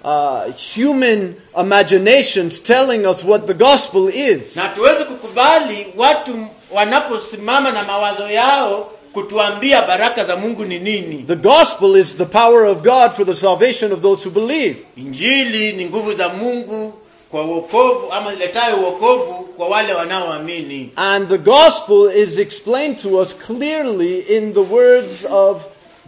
[0.03, 0.43] uh,
[0.75, 4.55] human imaginations telling us what the gospel is.
[4.55, 11.35] na hatuwezi kukubali watu wanaposimama na mawazo yao kutuambia baraka za mungu ni nini The
[11.35, 14.75] gospel is the power of God for the salvation of those who believe.
[14.97, 16.93] injili ni nguvu za mungu
[17.31, 23.35] kwa uokovu ama iletayo uokovu kwa wale wanaoamini And the gospel is explained to us
[23.37, 25.61] clearly in the words of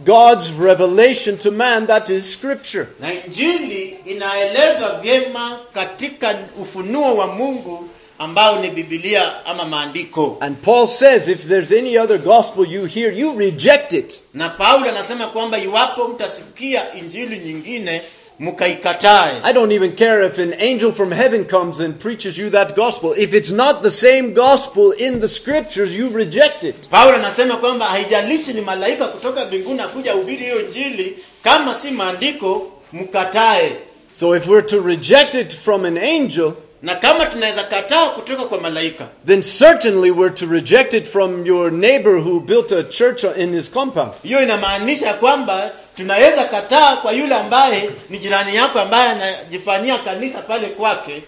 [0.04, 2.86] God's revelation to man, that is Scripture.
[3.00, 7.88] na injili inaelezwa vyema katika ufunuo wa mungu
[8.18, 13.12] ambao ni bibilia ama maandiko And Paul says if there's any other gospel you hear,
[13.18, 14.22] you reject it.
[14.34, 18.02] na paulo anasema kwamba iwapo mtasikia injili nyingine
[18.44, 23.12] I don't even care if an angel from heaven comes and preaches you that gospel.
[23.16, 26.88] If it's not the same gospel in the Scriptures, you reject it.
[26.90, 32.72] paulo anasema kwamba haijalishi ni malaika kutoka mbinguni akuja hubiri hiyo injili kama si maandiko
[32.92, 33.72] mkatae
[34.14, 38.60] So if we're to reject it from an angel, na kama tunaweza kataa kutoka kwa
[38.60, 43.54] malaika then certainly we're to reject it from your neighbor who built a church in
[43.54, 44.10] his compound.
[44.22, 50.66] hiyo inamaanisha kwamba tunaweza kataa kwa yule ambaye ni jirani yako ambaye anajifanyia kanisa pale
[50.66, 51.22] kwake.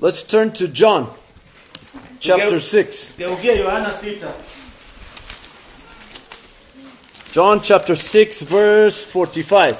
[0.00, 1.06] Let's turn to John
[2.20, 3.14] chapter 6.
[3.58, 4.26] Yohana 6.
[7.34, 9.74] John chapter 6 verse 45.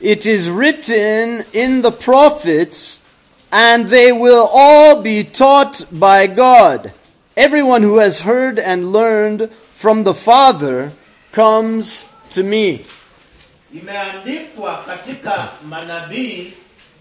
[0.00, 3.00] It is written in the prophets
[3.56, 6.92] and they will all be taught by God.
[7.38, 10.92] Everyone who has heard and learned from the Father
[11.32, 12.84] comes to me.
[13.74, 16.52] imeandikwa katika manabii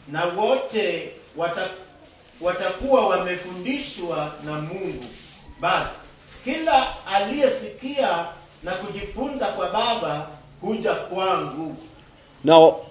[0.07, 1.11] na wote
[2.41, 5.05] watakuwa wamefundishwa na Mungu.
[5.59, 5.89] Basi
[6.43, 8.25] kila aliyesikia
[8.63, 10.27] na kujifunza kwa Baba
[10.61, 11.75] huja kwangu.
[12.43, 12.84] Now,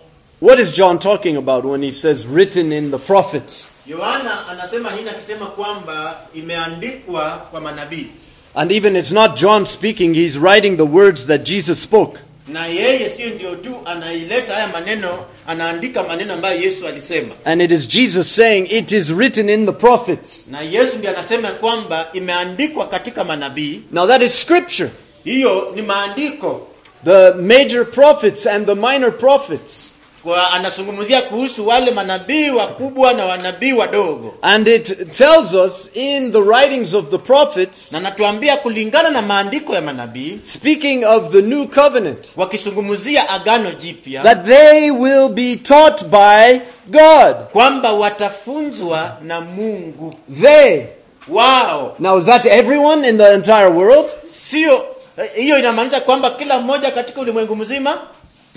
[0.44, 3.70] what is John talking about when he says written in the prophets?
[3.86, 8.06] Yohana anasema nini akisema kwamba imeandikwa kwa manabii?
[8.54, 12.18] And even it's not John speaking, he's writing the words that Jesus spoke.
[12.48, 17.34] Na yeye sio ndio tu anaileta haya maneno, anaandika maneno ambayo Yesu alisema.
[17.44, 20.46] And it is Jesus saying, It is written in the prophets.
[20.50, 23.82] Na Yesu ndiye anasema kwamba imeandikwa katika manabii.
[23.92, 24.90] Now, that is scripture.
[25.24, 26.68] Hiyo ni maandiko.
[27.04, 29.93] The major prophets and the minor prophets.
[30.24, 36.40] Kwa anazungumzia kuhusu wale manabii wakubwa na wanabii wadogo And it tells us in the
[36.40, 41.66] writings of the prophets, na natuambia kulingana na maandiko ya manabii speaking of the new
[41.66, 47.36] covenant, wakizungumzia agano jipya that they will be taught by God.
[47.52, 50.82] kwamba watafunzwa na mungu They.
[51.28, 51.94] Wow.
[51.98, 54.14] Now, is that everyone in the entire world?
[54.26, 54.84] sio
[55.18, 57.98] eh, hiyo inamaanisha kwamba kila mmoja katika ulimwengu mzima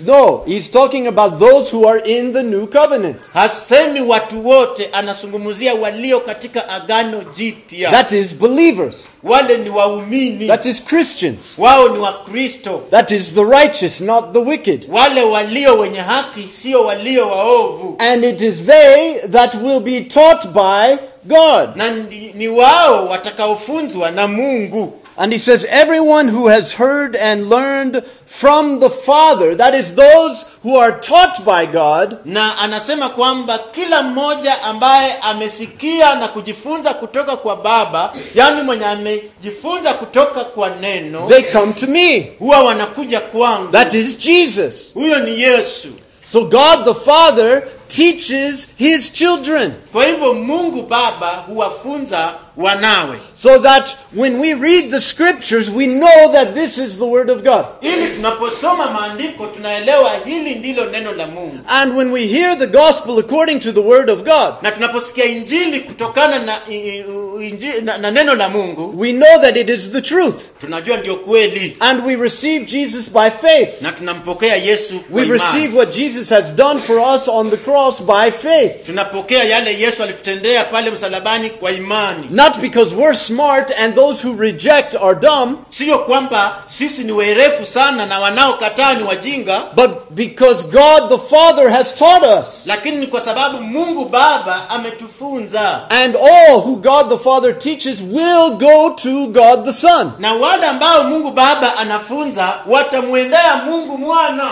[0.00, 3.16] No, he's talking about those who are in the new covenant.
[3.34, 9.08] hasemi watu wote anazungumzia walio katika agano jipya That is believers.
[9.22, 11.58] wale ni waumini That is Christians.
[11.58, 14.86] wao ni wakristo That is the righteous, not the wicked.
[14.90, 20.46] wale walio wenye haki sio walio waovu And it is they that will be taught
[20.52, 21.76] by God.
[21.76, 27.48] na ni, ni wao watakaofunzwa na mungu And he says, everyone who has heard and
[27.50, 33.58] learned from the Father, that is those who are taught by God, na anasema kwamba
[33.72, 41.26] kila mmoja ambaye amesikia na kujifunza kutoka kwa baba yaani mwenye amejifunza kutoka kwa neno
[41.28, 42.32] they come to me.
[42.38, 44.94] huwa wanakuja kwangu That is Jesus.
[44.94, 45.88] huyo ni yesu
[46.32, 49.72] So God the Father teaches his children.
[49.92, 56.32] kwa hivyo mungu baba huwafunza wanawe So that when we read the scriptures, we know
[56.32, 57.64] that this is the Word of God.
[57.80, 63.18] ili tunaposoma maandiko tunaelewa hili ndilo neno la mungu And when we hear the gospel
[63.18, 67.04] according to the Word of God, na tunaposikia injili kutokana na, i- i-
[67.48, 70.42] injili, na, na neno la mungu we know that it is the truth.
[70.60, 73.82] tunajua ndio kweli And we receive Jesus by faith.
[73.82, 78.30] na tunampokea yesu We receive what Jesus has done for us on the cross by
[78.30, 78.86] faith.
[78.86, 84.32] tunapokea yale yesu alitutendea pale msalabani kwa imani Not because we're smart and those who
[84.34, 90.64] reject are dumb, sio kwamba sisi ni werefu sana na wanaokataa ni wajinga but because
[90.64, 92.66] God the Father has taught us.
[92.66, 98.94] lakini kwa sababu mungu baba ametufunza And all who God the Father teaches will go
[99.02, 100.12] to God the Son.
[100.18, 104.50] na wale ambao mungu baba anafunza watamwendea mungu mwana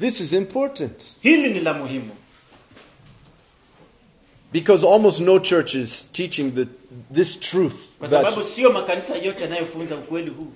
[0.00, 2.10] This is important hili ni la muhimu
[4.54, 6.66] because almost no church is teaching the,
[7.14, 7.74] this truth.
[7.98, 10.46] kwa That, sababu sio makanisa yote yanayofunza ukweli huu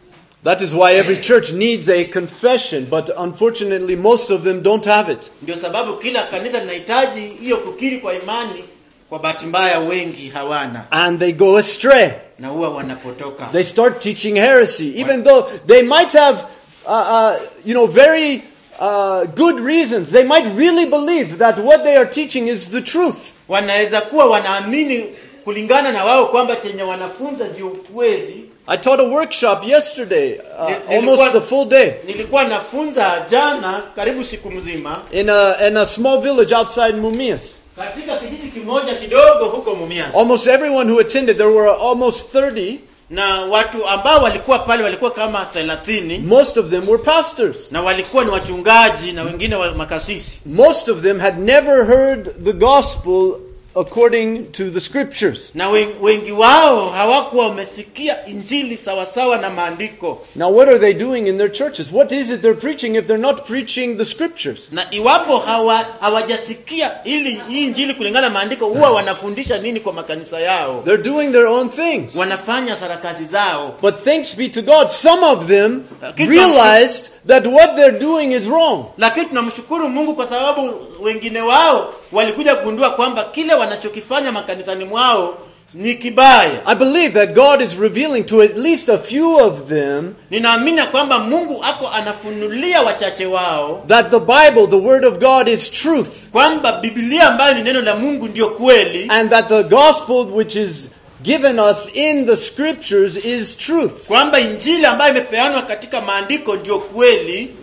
[0.44, 5.12] that is why every church needs a confession, but unfortunately, most of them don't have
[5.12, 5.30] it.
[5.42, 8.64] ndio sababu kila kanisa linahitaji hiyo kukiri kwa imani
[9.08, 12.10] kwa bahati mbaya wengi hawana And they go astray.
[12.38, 16.38] na huwa wanapotoka They start teaching heresy, even though they might have,
[16.86, 18.42] uh, uh, you know, very
[18.80, 20.10] uh, good reasons.
[20.10, 23.32] They might really believe that what they are teaching is the truth.
[23.48, 25.04] Wanaweza kuwa wanaamini
[25.44, 28.44] kulingana na wao kwamba chenye wanafunza ndio ukweli.
[28.66, 34.24] I taught a workshop yesterday, uh, Ni- almost the full day, nilikuwa nafunza jana karibu
[34.24, 35.00] siku mzima.
[35.12, 37.60] In a, in a small village outside Mumias.
[37.76, 40.14] katika kijiji kimoja kidogo huko mumias.
[40.16, 42.78] Almost everyone who attended, there were almost 30,
[43.10, 47.72] na watu ambao walikuwa pale walikuwa kama thelathini most of them were pastors.
[47.72, 52.52] na walikuwa ni wachungaji na wengine wa makasisi Most of them had never heard the
[52.52, 53.32] gospel
[53.80, 55.50] according to the scriptures.
[55.54, 55.68] na
[56.00, 61.52] wengi wao hawakuwa wamesikia injili sawasawa na maandiko Now, what are they doing in their
[61.52, 61.92] churches?
[61.92, 64.68] What is it they're preaching if they're not preaching the scriptures?
[64.72, 70.40] na iwapo hawa hawajasikia ili hii injili kulingana na maandiko huwa wanafundisha nini kwa makanisa
[70.40, 72.16] yao They're doing their own things.
[72.16, 75.82] wanafanya sarakasi zao But thanks be to God, some of them
[76.16, 78.84] realized that what they're doing is wrong.
[78.98, 80.70] lakini tunamshukuru mungu kwa sababu
[81.00, 85.38] wengine wao walikuja kugundua kwamba kile wanachokifanya makanisani mwao
[85.74, 90.14] ni kibaya I believe that God is revealing to at least a few of them
[90.30, 95.70] ninaamini kwamba mungu ako anafunulia wachache wao that the Bible, the Word of God, is
[95.70, 100.56] truth, kwamba biblia ambayo ni neno la mungu ndiyo kweli and that the gospel which
[100.56, 100.88] is
[101.22, 107.54] given us in the scriptures is truth, kwamba injili ambayo imepeanwa katika maandiko ndiyo kweli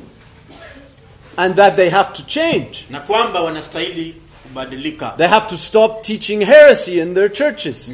[1.37, 2.85] and that they have to change.
[2.89, 4.15] na kwamba wanastahili
[4.65, 7.91] kubadilika They have to stop teaching heresy in their churches.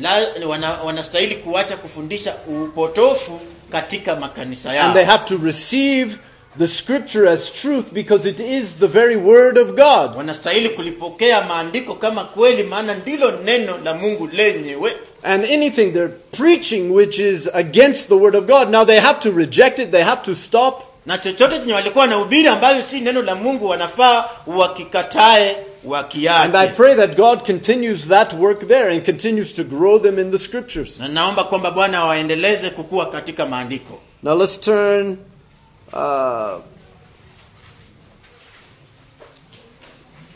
[0.85, 3.39] Wanastahili kuacha kufundisha upotofu
[3.71, 6.17] katika makanisa And they have to receive
[6.59, 10.17] the scripture as truth because it is the very word of God.
[10.17, 14.93] wanastahili kulipokea maandiko kama kweli maana ndilo neno la mungu lenyewe
[15.23, 19.31] And anything they're preaching which is against the word of God, now they have to
[19.31, 20.83] reject it, they have to stop.
[21.05, 26.67] na chochote chenye walikuwa na ubiri ambayo si neno la mungu wanafaa wakikatae And I
[26.67, 30.99] pray that God continues that work there and continues to grow them in the scriptures.
[30.99, 35.17] na naomba kwamba bwana waendeleze kukua katika maandiko Now let's turn.
[35.93, 36.59] Uh,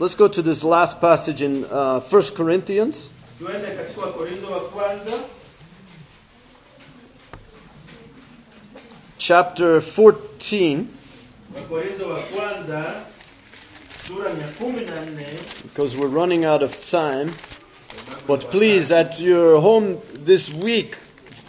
[0.00, 3.10] let's go to this last passage in uh, 1 Corinthians.
[3.38, 5.12] tuende katika wakorintho wa kwanza
[9.18, 10.84] chapter 14,
[11.56, 13.95] wakorintho wa kwanza sura ya kumi na nne
[15.62, 17.28] because we're running out of time.
[18.26, 20.96] But please, at your home this week,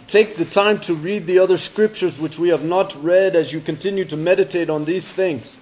[0.06, 3.60] take the time to read the other scriptures which we have not read as you
[3.60, 5.58] continue to meditate on these things.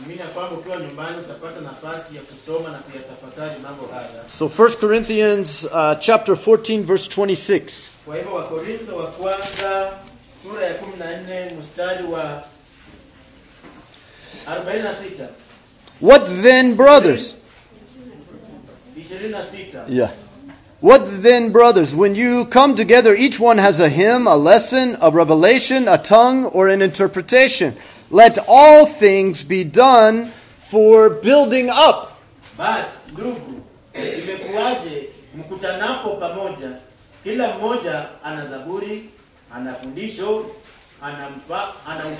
[0.00, 4.76] naamini ya kwamba ukiwa nyumbani utapata nafasi ya kusoma na kuyatafakari mambo haya So 1
[4.80, 7.90] Corinthians uh, chapter 14, verse 26.
[16.00, 17.34] What then, brothers?
[19.88, 20.12] Yeah.
[20.80, 25.10] What then, brothers, when you come together, each one has a hymn, a lesson, a
[25.10, 27.76] revelation, a tongue, or an interpretation.
[28.10, 32.20] Let all things be done for building up.
[38.24, 39.08] ana zaburi
[39.42, 39.74] ana
[41.86, 42.10] ana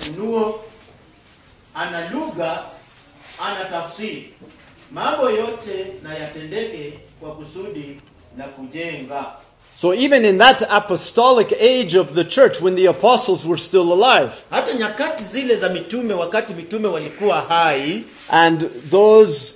[1.74, 2.77] ana lugha
[3.40, 4.32] ana tafsiri.
[4.92, 8.00] Mambo yote na yatendeke kwa kusudi
[8.38, 9.24] la kujenga.
[9.76, 14.30] So, even in that apostolic age of the church, when the apostles were still alive,
[14.50, 18.60] hata nyakati zile za mitume wakati mitume walikuwa hai and
[18.90, 19.54] those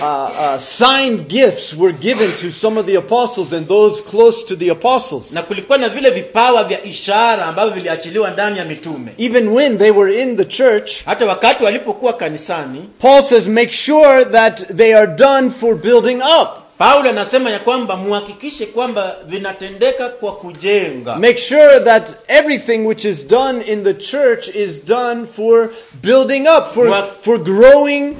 [0.00, 4.56] uh, uh, sign gifts were given to some of the apostles and those close to
[4.56, 9.48] the apostles, na kulikuwa na vile vipawa vya ishara ambavyo viliachiliwa ndani ya mitume even
[9.48, 14.76] when they were in the church, hata wakati walipokuwa kanisani Paul says, make sure that
[14.76, 16.63] they are done for building up.
[16.78, 23.28] Paulo anasema ya kwamba muhakikishe kwamba vinatendeka kwa kujenga Make sure that everything which is
[23.28, 25.70] done in the church is done for
[26.02, 28.16] building up, for, Mwa- for growing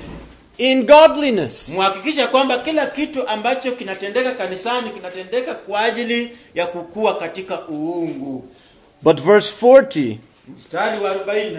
[0.59, 1.69] in godliness.
[1.75, 8.45] muhakikishe kwamba kila kitu ambacho kinatendeka kanisani kinatendeka kwa ajili ya kukua katika uungu
[9.03, 10.17] But verse 40
[10.57, 11.59] mstari wa 40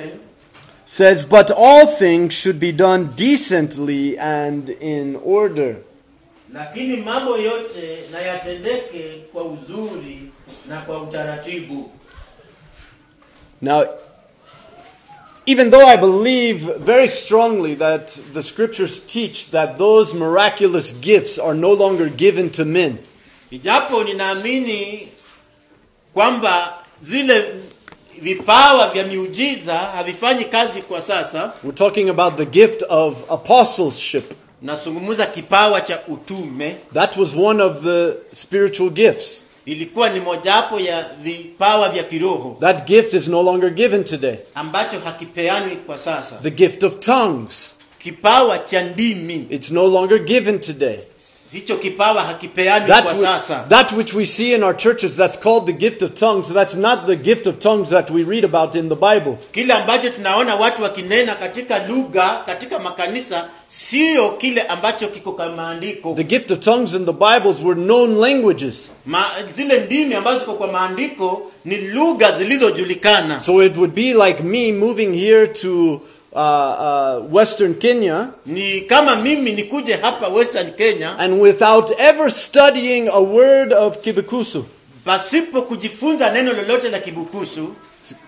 [0.85, 5.75] says, But all things should be done decently and in order.
[6.55, 9.03] Lakini mambo yote na yatendeke
[9.33, 10.19] kwa uzuri
[10.69, 11.91] na kwa utaratibu
[13.61, 13.85] Now,
[15.45, 21.53] even though I believe very strongly that the scriptures teach that those miraculous gifts are
[21.53, 22.97] no longer given to men,
[23.51, 25.07] ijapo ninaamini
[26.13, 27.45] kwamba zile
[28.21, 34.33] vipawa vya miujiza havifanyi kazi kwa sasa we're talking about the gift of apostleship.
[34.65, 39.43] Nazungumza kipawa cha utume That was one of the spiritual gifts.
[39.65, 44.35] ilikuwa ni mojawapo ya vipawa vya kiroho That gift is no longer given today.
[44.55, 50.59] ambacho hakipeanwi kwa sasa The gift of tongues, kipawa cha ndimi it's no longer given
[50.59, 50.99] today.
[51.55, 55.65] Hicho kipawa hakipeanwi That, kwa sasa that which we see in our churches that's called
[55.65, 58.89] the gift of tongues, that's not the gift of tongues that we read about in
[58.89, 59.37] the Bible.
[59.51, 66.13] kile ambacho tunaona watu wakinena katika lugha katika makanisa sio kile ambacho kiko kwa maandiko
[66.17, 68.91] The gift of tongues in the Bibles were known languages.
[69.05, 69.25] Ma,
[69.55, 74.71] zile ndimi ambazo ziko kwa maandiko ni lugha zilizojulikana So it would be like me
[74.71, 76.01] moving here to
[76.35, 83.07] uh, uh, Western Kenya ni kama mimi nikuje hapa western kenya and without ever studying
[83.07, 84.65] a word of Kibukusu.
[85.05, 87.75] pasipo kujifunza neno lolote la kibukusu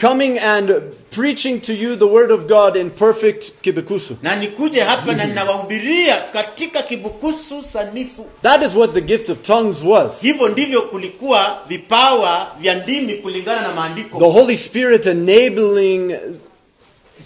[0.02, 0.72] coming and
[1.12, 4.16] preaching to you the word of God in perfect Kibukusu.
[4.24, 9.84] na nikuje hapa na ninawahubiria katika kibukusu sanifu That is what the gift of tongues
[9.84, 10.22] was.
[10.22, 16.16] hivyo ndivyo kulikuwa vipawa vya ndimi kulingana na The Holy Spirit enabling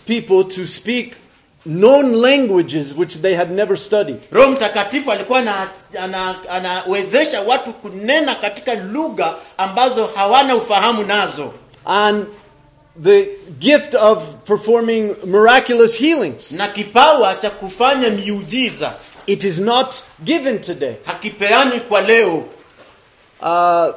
[0.08, 1.14] people to speak
[1.66, 4.18] known languages which they had never studied.
[4.32, 5.68] roho mtakatifu alikuwa ana-
[6.02, 11.54] ana- anawezesha watu kunena katika lugha ambazo hawana ufahamu nazo
[11.86, 12.26] And
[13.04, 13.30] the
[13.60, 16.52] gift of performing miraculous healings.
[16.52, 18.94] na kipawa cha kufanya miujiza
[19.26, 20.94] It is not given today.
[21.06, 22.44] hakipeani kwa leo
[23.42, 23.88] Uh,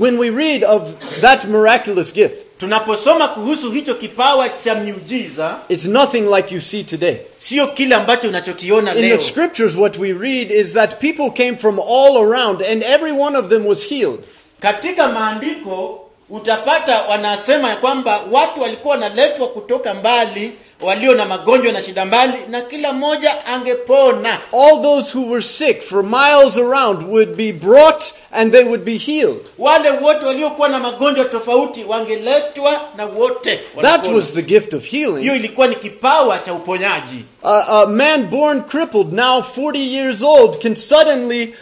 [0.00, 0.82] when we read of
[1.20, 7.16] that miraculous gift, tunaposoma kuhusu hicho kipawa cha miujiza it's nothing like you see today.
[7.38, 11.78] sio kile ambacho unachokiona In the scriptures, what we read is that people came from
[11.80, 14.20] all around, and every one of them was healed.
[14.60, 22.04] katika maandiko utapata wanasema kwamba watu walikuwa wanaletwa kutoka mbali walio na magonjwa na shida
[22.04, 27.52] mbali na kila mmoja angepona All those who were sick for miles around would be
[27.52, 29.40] brought and they would be healed.
[29.58, 35.16] wale wote waliokuwa na magonjwa tofauti wangeletwa na wote That was the gift of hiyo
[35.16, 35.36] healing.
[35.36, 40.76] ilikuwa ni kipawa cha uponyaji A, a man born crippled, now 40 years old, can
[40.76, 41.54] suddenly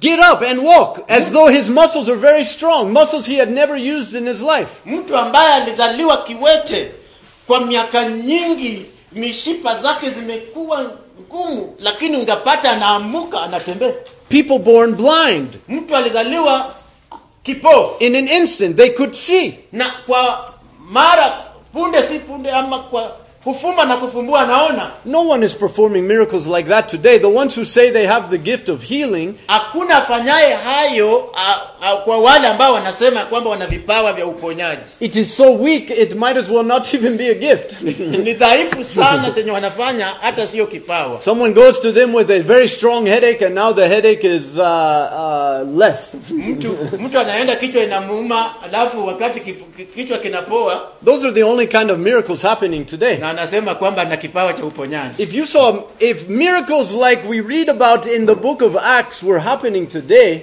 [0.00, 3.76] get up and walk as though his muscles are very strong, muscles he had never
[3.76, 4.70] used in his life.
[4.86, 6.90] mtu ambaye alizaliwa kiwete
[7.46, 10.90] kwa miaka nyingi mishipa zake zimekuwa
[11.20, 13.92] ngumu lakini ungapata anaamuka anatembea.
[14.28, 16.74] People born blind, mtu alizaliwa
[17.42, 18.04] kipofu.
[18.04, 19.54] In an instant, they could see.
[19.72, 20.52] na kwa
[20.90, 21.30] mara
[21.72, 26.68] punde si punde ama kwa kufumba na kufumbua anaona No one is performing miracles like
[26.68, 27.18] that today.
[27.18, 31.96] The ones who say they have the gift of healing hakuna afanyaye hayo a, a,
[31.96, 36.36] kwa wale ambao wanasema kwamba wana vipawa vya uponyaji It is so weak, it might
[36.36, 37.82] as well not even be a gift.
[38.24, 42.68] ni dhaifu sana chenye wanafanya hata sio kipawa Someone goes to them with a very
[42.68, 46.14] strong headache, and now the headache is uh, uh, less.
[46.30, 49.40] mtu mtu anaenda kichwa inamuuma alafu wakati
[49.94, 53.16] kichwa kinapoa Those are the only kind of miracles happening today.
[53.16, 57.70] na anasema kwamba ana kipawa cha uponyaji If you saw, if miracles like we read
[57.70, 60.38] about in the book of Acts were happening today,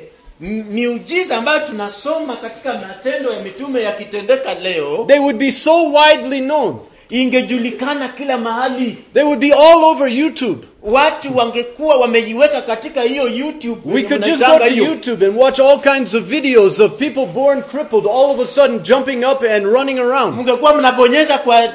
[0.69, 6.77] miujiza ambayo tunasoma katika matendo ya mitume yakitendeka leo they would be so widely known.
[7.09, 10.65] ingejulikana kila mahali They would be all over YouTube.
[10.84, 14.65] Watu wangekuwa wameiweka katika hiyo youtube We could just go to.
[14.65, 18.80] YouTube and watch all kinds of videos of people born crippled all of a sudden
[18.80, 20.36] jumping up and running around.
[20.39, 21.71] mngekuwa mnabonyeza kwa eh,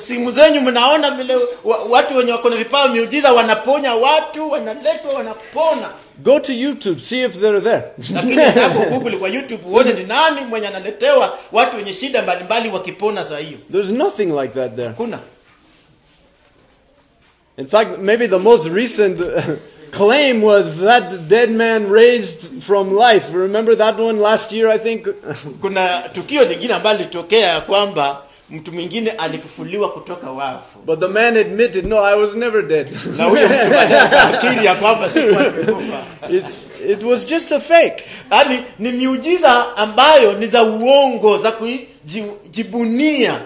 [0.00, 1.36] simu zenyu mnaona vile
[1.88, 5.88] watu wenye wako na vipawa miujiza wanaponya watu wanaletwa wanapona
[6.24, 7.82] Go to YouTube, see if they're there.
[8.14, 13.24] lakini hapo google kwa youtube uone ni nani mwenye analetewa watu wenye shida mbalimbali wakipona
[13.24, 14.90] saa hiyo There's nothing like that there.
[14.96, 15.18] kuna
[17.58, 19.56] In fact, maybe the most recent uh,
[19.90, 23.32] claim was that the dead man raised from life.
[23.34, 25.08] Remember that one last year, I think?
[25.60, 26.98] kuna tukio lingine ambalo
[27.66, 32.88] kwamba mtu mwingine alifufuliwa kutoka wafu But the man admitted, no, I was never dead.
[33.16, 35.98] na huyo mtu ya kwamba sikuwa nimekufa
[36.30, 36.44] it,
[36.90, 38.04] it was just a fake.
[38.30, 43.40] yaani ni miujiza ambayo ni za uongo za kujibunia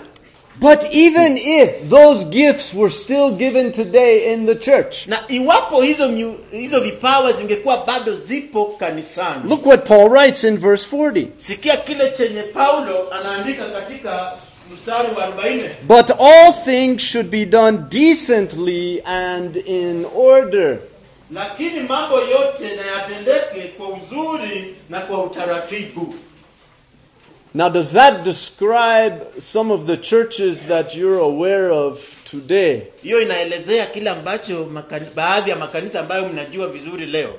[0.61, 6.09] But even if those gifts were still given today in the church, na iwapo hizo
[6.09, 11.27] miu, hizo vipawa zingekuwa bado zipo kanisani look what Paul writes in verse 40.
[11.37, 14.33] sikia kile chenye paulo anaandika katika
[14.75, 20.79] mstari wa 40 But all things should be done decently and in order.
[21.35, 26.15] lakini mambo yote na yatendeke kwa uzuri na kwa utaratibu
[27.55, 32.83] Now, does that describe some of the churches that you're aware of today?
[33.03, 34.69] hiyo inaelezea kile ambacho
[35.17, 37.31] baadhi ya makanisa ambayo mnajua vizuri leo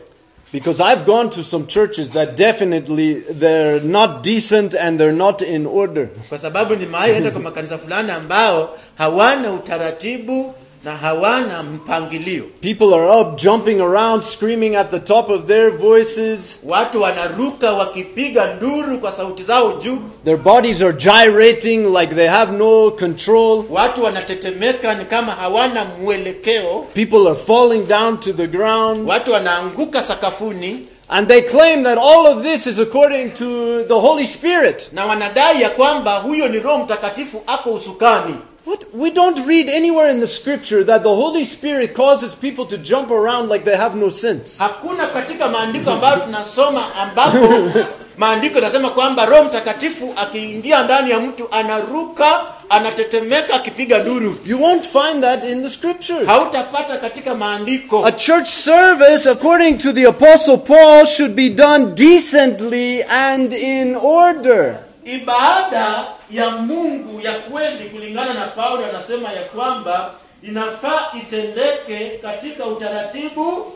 [0.53, 5.65] Because I've gone to some churches that definitely they're not decent and they're not in
[5.65, 6.07] order.
[6.29, 10.53] kwa sababu nimewahi kwa makanisa fulani ambao hawana utaratibu
[10.83, 16.59] na hawana mpangilio People are up jumping around, screaming at the top of their voices.
[16.63, 22.51] watu wanaruka wakipiga nduru kwa sauti zao juu Their bodies are gyrating like they have
[22.51, 23.63] no control.
[23.69, 29.09] watu wanatetemeka ni kama hawana mwelekeo People are falling down to the ground.
[29.09, 34.27] watu wanaanguka sakafuni And they claim that all of this is according to the Holy
[34.27, 34.89] Spirit.
[34.93, 38.35] na wanadai ya kwamba huyo ni roho mtakatifu ako usukani
[38.65, 38.85] What?
[38.93, 43.11] We don't read anywhere in the scripture that the Holy Spirit causes people to jump
[43.11, 44.59] around like they have no sense.
[44.59, 47.69] hakuna katika maandiko ambayo tunasoma ambapo
[48.17, 54.85] maandiko yanasema kwamba roho mtakatifu akiingia ndani ya mtu anaruka anatetemeka akipiga nduru You won't
[54.87, 56.25] find that in the scriptures.
[56.27, 63.03] hautapata katika maandiko A church service, according to the Apostle Paul, should be done decently
[63.03, 64.75] and in order.
[65.05, 73.71] Ibada ya mungu ya kweli kulingana na paulo anasema ya kwamba inafaa itendeke katika utaratibu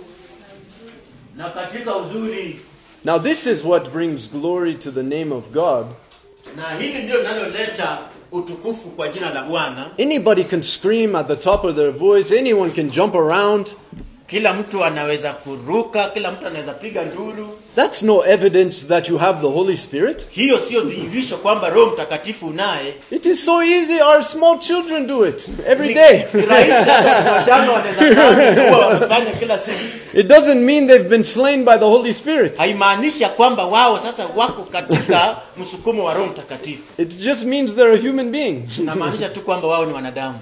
[1.36, 2.60] na katika uzuri
[3.06, 5.86] Now, this is what brings glory to the name of God.
[6.56, 7.98] na hili ndio linaloleta
[8.32, 12.72] utukufu kwa jina la bwana Anybody can scream at the top of their voice, anyone
[12.72, 13.68] can jump around.
[14.28, 19.42] Kila mtu anaweza kuruka kila mtu anaweza piga nduru That's no evidence that you have
[19.42, 20.28] the Holy Spirit.
[20.30, 24.02] hiyo sio dhihirisho kwamba roho mtakatifu unaye It is so easy.
[24.02, 26.24] Our small children do it every day.
[26.34, 28.02] ni rahisi hata watoto wachanga wanaweza
[28.32, 29.78] fanya huwa wanafanya kila siku
[30.14, 32.58] It doesn't mean they've been slain by the Holy Spirit.
[32.58, 38.10] haimaanishi kwamba wao sasa wako katika msukumo wa roho mtakatifu It just means they're a
[38.10, 38.64] human being.
[38.80, 40.40] inamaanisha tu kwamba wao ni wanadamu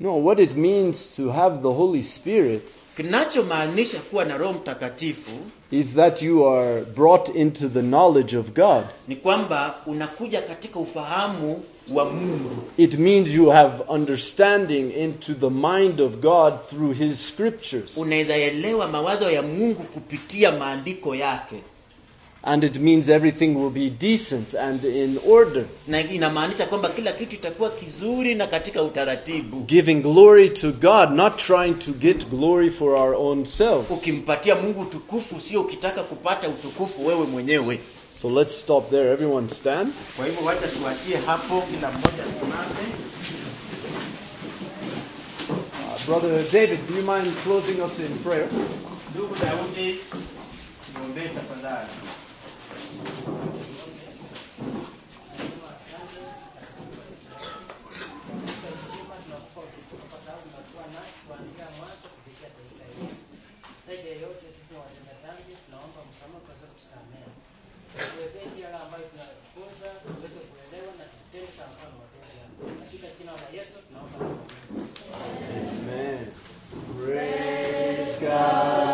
[0.00, 2.62] No, what it means to have the Holy Spirit
[2.96, 5.30] kinachomaanisha kuwa na roho mtakatifu
[5.70, 8.84] is that you are brought into the knowledge of God.
[9.08, 16.00] ni kwamba unakuja katika ufahamu wa mungu It means you have understanding into the mind
[16.00, 17.96] of God through His scriptures.
[17.96, 21.56] unaweza elewa mawazo ya mungu kupitia maandiko yake
[22.48, 27.34] And it means everything will be decent and in order, na inamaanisha kwamba kila kitu
[27.36, 32.92] itakuwa kizuri na katika utaratibu giving glory to God, not trying to get glory for
[32.94, 33.90] our own selves.
[33.90, 37.80] ukimpatia mungu utukufu sio ukitaka kupata utukufu wewe mwenyewe
[38.22, 39.10] So let's stop there.
[39.12, 39.92] Everyone stand.
[40.16, 42.86] kwa hivyo wacha tuachie hapo kila mmoja asimame
[45.50, 48.48] Uh, Brother David, do you mind closing us in prayer?
[49.14, 49.98] ndugu daudi
[50.94, 52.25] tuombee tafadhali Zaidi ya
[75.52, 76.26] Amen.
[76.96, 78.85] Praise God.